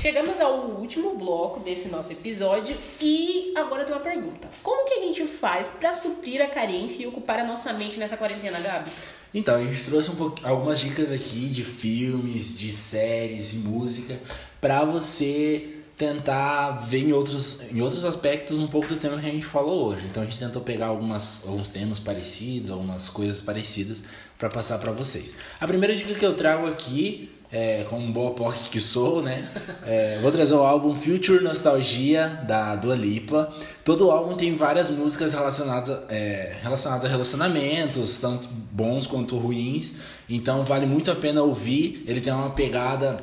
Chegamos 0.04 0.38
ao 0.38 0.66
último 0.66 1.16
bloco 1.16 1.60
desse 1.60 1.88
nosso 1.88 2.12
episódio 2.12 2.76
e 3.00 3.54
agora 3.56 3.86
tem 3.86 3.94
uma 3.94 4.02
pergunta. 4.02 4.50
Como 4.62 4.86
que 4.86 4.96
a 4.96 5.02
gente 5.02 5.24
faz 5.24 5.70
para 5.80 5.94
suprir 5.94 6.42
a 6.42 6.46
carência 6.46 7.04
e 7.04 7.06
ocupar 7.06 7.38
a 7.38 7.44
nossa 7.46 7.72
mente 7.72 7.98
nessa 7.98 8.14
quarentena, 8.14 8.60
Gabi? 8.60 8.90
Então, 9.32 9.54
a 9.54 9.64
gente 9.64 9.82
trouxe 9.82 10.10
um 10.10 10.34
algumas 10.42 10.78
dicas 10.78 11.10
aqui 11.10 11.48
de 11.48 11.64
filmes, 11.64 12.54
de 12.54 12.70
séries 12.70 13.54
e 13.54 13.56
música 13.60 14.20
para 14.60 14.84
você 14.84 15.74
tentar 15.96 16.72
ver 16.86 16.98
em 16.98 17.12
outros, 17.14 17.72
em 17.72 17.80
outros 17.80 18.04
aspectos 18.04 18.58
um 18.58 18.66
pouco 18.66 18.88
do 18.88 18.96
tema 18.96 19.18
que 19.18 19.26
a 19.26 19.30
gente 19.30 19.46
falou 19.46 19.86
hoje. 19.86 20.04
Então 20.10 20.22
a 20.22 20.26
gente 20.26 20.38
tentou 20.38 20.60
pegar 20.60 20.86
algumas, 20.86 21.46
alguns 21.46 21.68
temas 21.68 21.98
parecidos, 21.98 22.70
algumas 22.70 23.08
coisas 23.08 23.40
parecidas 23.40 24.04
para 24.36 24.50
passar 24.50 24.78
para 24.78 24.92
vocês. 24.92 25.36
A 25.58 25.66
primeira 25.66 25.96
dica 25.96 26.12
que 26.12 26.26
eu 26.26 26.34
trago 26.34 26.66
aqui, 26.66 27.30
é, 27.54 27.86
como 27.88 28.12
boa 28.12 28.32
POC 28.32 28.68
que 28.68 28.80
sou, 28.80 29.22
né? 29.22 29.48
É, 29.86 30.18
vou 30.20 30.32
trazer 30.32 30.54
o 30.54 30.58
álbum 30.58 30.96
Future 30.96 31.40
Nostalgia 31.44 32.40
da 32.48 32.74
Dua 32.74 32.96
Lipa. 32.96 33.54
Todo 33.84 34.10
álbum 34.10 34.34
tem 34.34 34.56
várias 34.56 34.90
músicas 34.90 35.32
relacionadas, 35.32 35.96
é, 36.08 36.56
relacionadas 36.60 37.04
a 37.04 37.08
relacionamentos, 37.08 38.18
tanto 38.20 38.48
bons 38.48 39.06
quanto 39.06 39.38
ruins. 39.38 39.92
Então 40.28 40.64
vale 40.64 40.84
muito 40.84 41.12
a 41.12 41.14
pena 41.14 41.42
ouvir. 41.42 42.02
Ele 42.08 42.20
tem 42.20 42.32
uma 42.32 42.50
pegada 42.50 43.18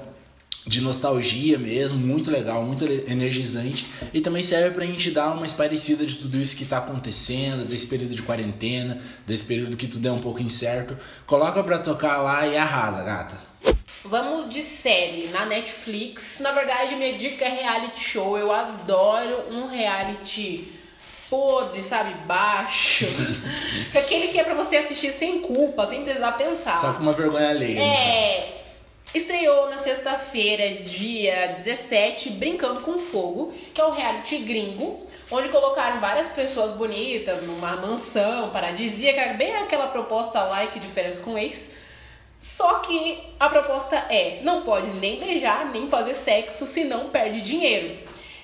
de 0.65 0.79
nostalgia 0.79 1.57
mesmo, 1.57 1.99
muito 1.99 2.31
legal, 2.31 2.63
muito 2.63 2.85
energizante 2.85 3.87
e 4.13 4.21
também 4.21 4.43
serve 4.43 4.75
pra 4.75 4.85
gente 4.85 5.11
dar 5.11 5.33
uma 5.33 5.45
esparecida 5.45 6.05
de 6.05 6.15
tudo 6.15 6.37
isso 6.37 6.55
que 6.55 6.63
tá 6.63 6.77
acontecendo, 6.77 7.67
desse 7.67 7.87
período 7.87 8.15
de 8.15 8.21
quarentena, 8.21 9.01
desse 9.27 9.43
período 9.43 9.75
que 9.75 9.87
tudo 9.87 10.07
é 10.07 10.11
um 10.11 10.19
pouco 10.19 10.41
incerto. 10.41 10.95
Coloca 11.25 11.61
pra 11.63 11.79
tocar 11.79 12.21
lá 12.21 12.47
e 12.47 12.55
arrasa, 12.55 13.03
gata. 13.03 13.50
Vamos 14.03 14.49
de 14.49 14.61
série 14.63 15.27
na 15.27 15.45
Netflix. 15.45 16.39
Na 16.39 16.51
verdade, 16.51 16.95
minha 16.95 17.13
dica 17.13 17.45
é 17.45 17.49
reality 17.49 17.99
show. 17.99 18.37
Eu 18.37 18.51
adoro 18.51 19.45
um 19.51 19.67
reality 19.67 20.73
podre, 21.29 21.83
sabe? 21.83 22.13
Baixo. 22.25 23.05
Aquele 23.95 24.29
que 24.29 24.39
é 24.39 24.43
pra 24.43 24.55
você 24.55 24.77
assistir 24.77 25.11
sem 25.11 25.39
culpa, 25.41 25.85
sem 25.85 26.03
precisar 26.03 26.31
pensar. 26.31 26.75
Só 26.77 26.93
com 26.93 27.03
uma 27.03 27.13
vergonha 27.13 27.49
alheia. 27.49 27.79
É. 27.79 28.61
Estreou 29.13 29.69
na 29.69 29.77
sexta-feira, 29.77 30.83
dia 30.83 31.53
17, 31.55 32.31
Brincando 32.31 32.81
com 32.81 32.97
Fogo, 32.97 33.53
que 33.73 33.79
é 33.79 33.85
um 33.85 33.91
reality 33.91 34.37
gringo, 34.37 35.05
onde 35.29 35.49
colocaram 35.49 35.99
várias 35.99 36.29
pessoas 36.29 36.71
bonitas 36.71 37.43
numa 37.43 37.75
mansão 37.75 38.49
paradisíaca, 38.49 39.33
bem 39.33 39.53
aquela 39.57 39.87
proposta 39.87 40.41
like 40.45 40.79
férias 40.87 41.19
com 41.19 41.37
ex. 41.37 41.80
Só 42.41 42.79
que 42.79 43.19
a 43.39 43.47
proposta 43.47 43.95
é: 44.09 44.39
não 44.41 44.63
pode 44.63 44.89
nem 44.89 45.19
beijar, 45.19 45.71
nem 45.71 45.87
fazer 45.87 46.15
sexo, 46.15 46.65
senão 46.65 47.09
perde 47.09 47.39
dinheiro. 47.39 47.99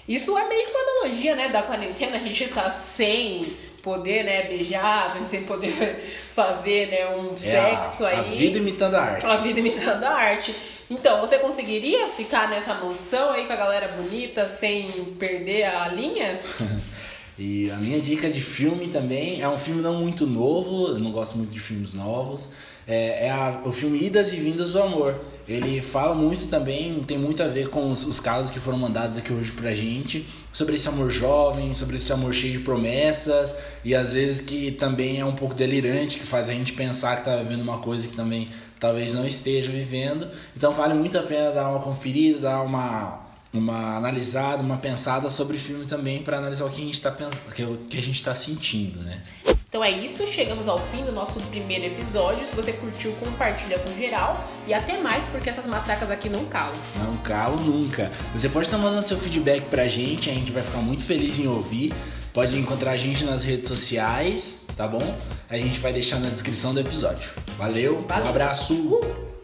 Isso 0.08 0.38
é 0.38 0.48
meio 0.48 0.68
que 0.68 0.72
uma 0.72 0.80
analogia, 0.80 1.36
né, 1.36 1.50
da 1.50 1.64
quarentena, 1.64 2.16
a 2.16 2.20
gente 2.20 2.48
tá 2.50 2.70
sem 2.70 3.58
poder, 3.82 4.24
né, 4.24 4.44
beijar, 4.44 5.18
sem 5.28 5.44
poder 5.44 6.30
fazer, 6.36 6.88
né, 6.90 7.08
um 7.16 7.34
é 7.34 7.38
sexo 7.38 8.06
a, 8.06 8.10
aí. 8.10 8.18
A 8.20 8.22
vida 8.22 8.58
imitando 8.60 8.94
a 8.94 9.02
arte. 9.02 9.26
A 9.26 9.36
vida 9.38 9.60
imitando 9.60 10.04
a 10.04 10.14
arte. 10.14 10.56
Então, 10.90 11.20
você 11.20 11.40
conseguiria 11.40 12.08
ficar 12.10 12.50
nessa 12.50 12.76
mansão 12.76 13.32
aí 13.32 13.46
com 13.46 13.54
a 13.54 13.58
galera 13.58 13.88
bonita 13.90 14.48
sem 14.48 14.90
perder 15.20 15.64
a 15.64 15.88
linha? 15.88 16.40
e 17.38 17.70
a 17.70 17.76
minha 17.76 18.02
dica 18.02 18.30
de 18.30 18.42
filme 18.42 18.88
também 18.88 19.42
é 19.42 19.48
um 19.48 19.58
filme 19.58 19.82
não 19.82 20.00
muito 20.00 20.26
novo, 20.26 20.88
eu 20.88 21.00
não 21.00 21.12
gosto 21.12 21.38
muito 21.38 21.54
de 21.54 21.60
filmes 21.60 21.94
novos. 21.94 22.50
É, 22.88 23.28
é 23.28 23.30
a, 23.30 23.62
o 23.66 23.72
filme 23.72 24.02
Idas 24.02 24.34
e 24.34 24.38
Vindas 24.38 24.74
do 24.74 24.82
Amor. 24.82 25.20
Ele 25.48 25.82
fala 25.82 26.16
muito 26.16 26.48
também, 26.48 27.04
tem 27.04 27.18
muito 27.18 27.44
a 27.44 27.48
ver 27.48 27.70
com 27.70 27.92
os, 27.92 28.06
os 28.06 28.20
casos 28.20 28.50
que 28.50 28.60
foram 28.60 28.78
mandados 28.78 29.18
aqui 29.18 29.32
hoje 29.32 29.52
pra 29.52 29.74
gente 29.74 30.26
sobre 30.52 30.76
esse 30.76 30.88
amor 30.88 31.12
jovem, 31.12 31.74
sobre 31.74 31.98
esse 31.98 32.12
amor 32.12 32.34
cheio 32.34 32.54
de 32.54 32.60
promessas 32.60 33.58
e 33.86 33.94
às 33.94 34.14
vezes 34.14 34.42
que 34.42 34.72
também 34.72 35.20
é 35.20 35.26
um 35.26 35.36
pouco 35.36 35.54
delirante, 35.54 36.18
que 36.18 36.26
faz 36.26 36.50
a 36.50 36.54
gente 36.54 36.74
pensar 36.74 37.18
que 37.18 37.26
tá 37.26 37.36
vivendo 37.36 37.62
uma 37.62 37.78
coisa 37.78 38.08
que 38.08 38.14
também 38.14 38.48
talvez 38.80 39.14
não 39.14 39.28
esteja 39.28 39.72
vivendo. 39.72 40.28
Então 40.56 40.74
vale 40.74 40.96
muito 40.96 41.18
a 41.18 41.24
pena 41.24 41.52
dar 41.52 41.70
uma 41.70 41.82
conferida, 41.82 42.40
dar 42.40 42.62
uma 42.64 43.27
uma 43.54 43.98
analisada, 43.98 44.62
uma 44.62 44.78
pensada 44.78 45.30
sobre 45.30 45.58
o 45.58 45.60
filme 45.60 45.86
também 45.86 46.22
para 46.22 46.38
analisar 46.38 46.66
o 46.66 46.70
que 46.70 46.82
a 46.82 46.86
gente 46.86 46.94
está 46.96 47.12
pensando, 47.12 47.40
o 47.48 47.78
que 47.88 47.98
a 47.98 48.02
gente 48.02 48.16
está 48.16 48.36
sentindo, 48.36 49.00
né? 49.00 49.22
Então 49.70 49.84
é 49.84 49.92
isso, 49.92 50.26
chegamos 50.28 50.68
ao 50.70 50.80
fim 50.80 51.04
do 51.04 51.12
nosso 51.12 51.42
primeiro 51.42 51.86
episódio. 51.86 52.48
Se 52.48 52.56
você 52.56 52.72
curtiu, 52.72 53.12
compartilha 53.14 53.78
com 53.80 53.96
geral. 53.98 54.44
E 54.66 54.74
até 54.74 54.98
mais, 54.98 55.28
porque 55.28 55.50
essas 55.50 55.68
matracas 55.68 56.10
aqui 56.10 56.30
não 56.30 56.46
calam. 56.46 56.76
Não 57.04 57.18
calam 57.18 57.60
nunca. 57.60 58.10
Você 58.34 58.48
pode 58.48 58.68
estar 58.68 58.78
mandando 58.78 59.04
seu 59.04 59.18
feedback 59.18 59.66
pra 59.66 59.88
gente, 59.88 60.30
a 60.30 60.34
gente 60.34 60.52
vai 60.54 60.64
ficar 60.64 60.80
muito 60.80 61.04
feliz 61.04 61.38
em 61.38 61.48
ouvir. 61.48 61.94
Pode 62.34 62.58
encontrar 62.58 62.92
a 62.92 62.98
gente 62.98 63.26
nas 63.26 63.44
redes 63.44 63.68
sociais, 63.68 64.66
tá 64.78 64.88
bom? 64.88 65.18
A 65.50 65.58
gente 65.58 65.80
vai 65.80 65.92
deixar 65.92 66.20
na 66.20 66.30
descrição 66.30 66.74
do 66.74 66.80
episódio. 66.80 67.30
Valeu, 67.58 68.06
Valeu. 68.08 68.26
um 68.26 68.30
abraço! 68.30 68.74
Uh! 68.74 69.37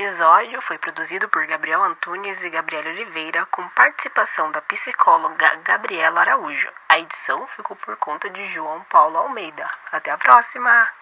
Episódio 0.00 0.62
foi 0.62 0.78
produzido 0.78 1.28
por 1.28 1.46
Gabriel 1.46 1.84
Antunes 1.84 2.42
e 2.42 2.48
Gabriela 2.48 2.88
Oliveira, 2.88 3.44
com 3.50 3.68
participação 3.68 4.50
da 4.50 4.62
psicóloga 4.62 5.56
Gabriela 5.56 6.22
Araújo. 6.22 6.72
A 6.88 6.98
edição 6.98 7.46
ficou 7.48 7.76
por 7.76 7.94
conta 7.98 8.30
de 8.30 8.46
João 8.46 8.82
Paulo 8.84 9.18
Almeida. 9.18 9.68
Até 9.92 10.10
a 10.10 10.16
próxima! 10.16 10.99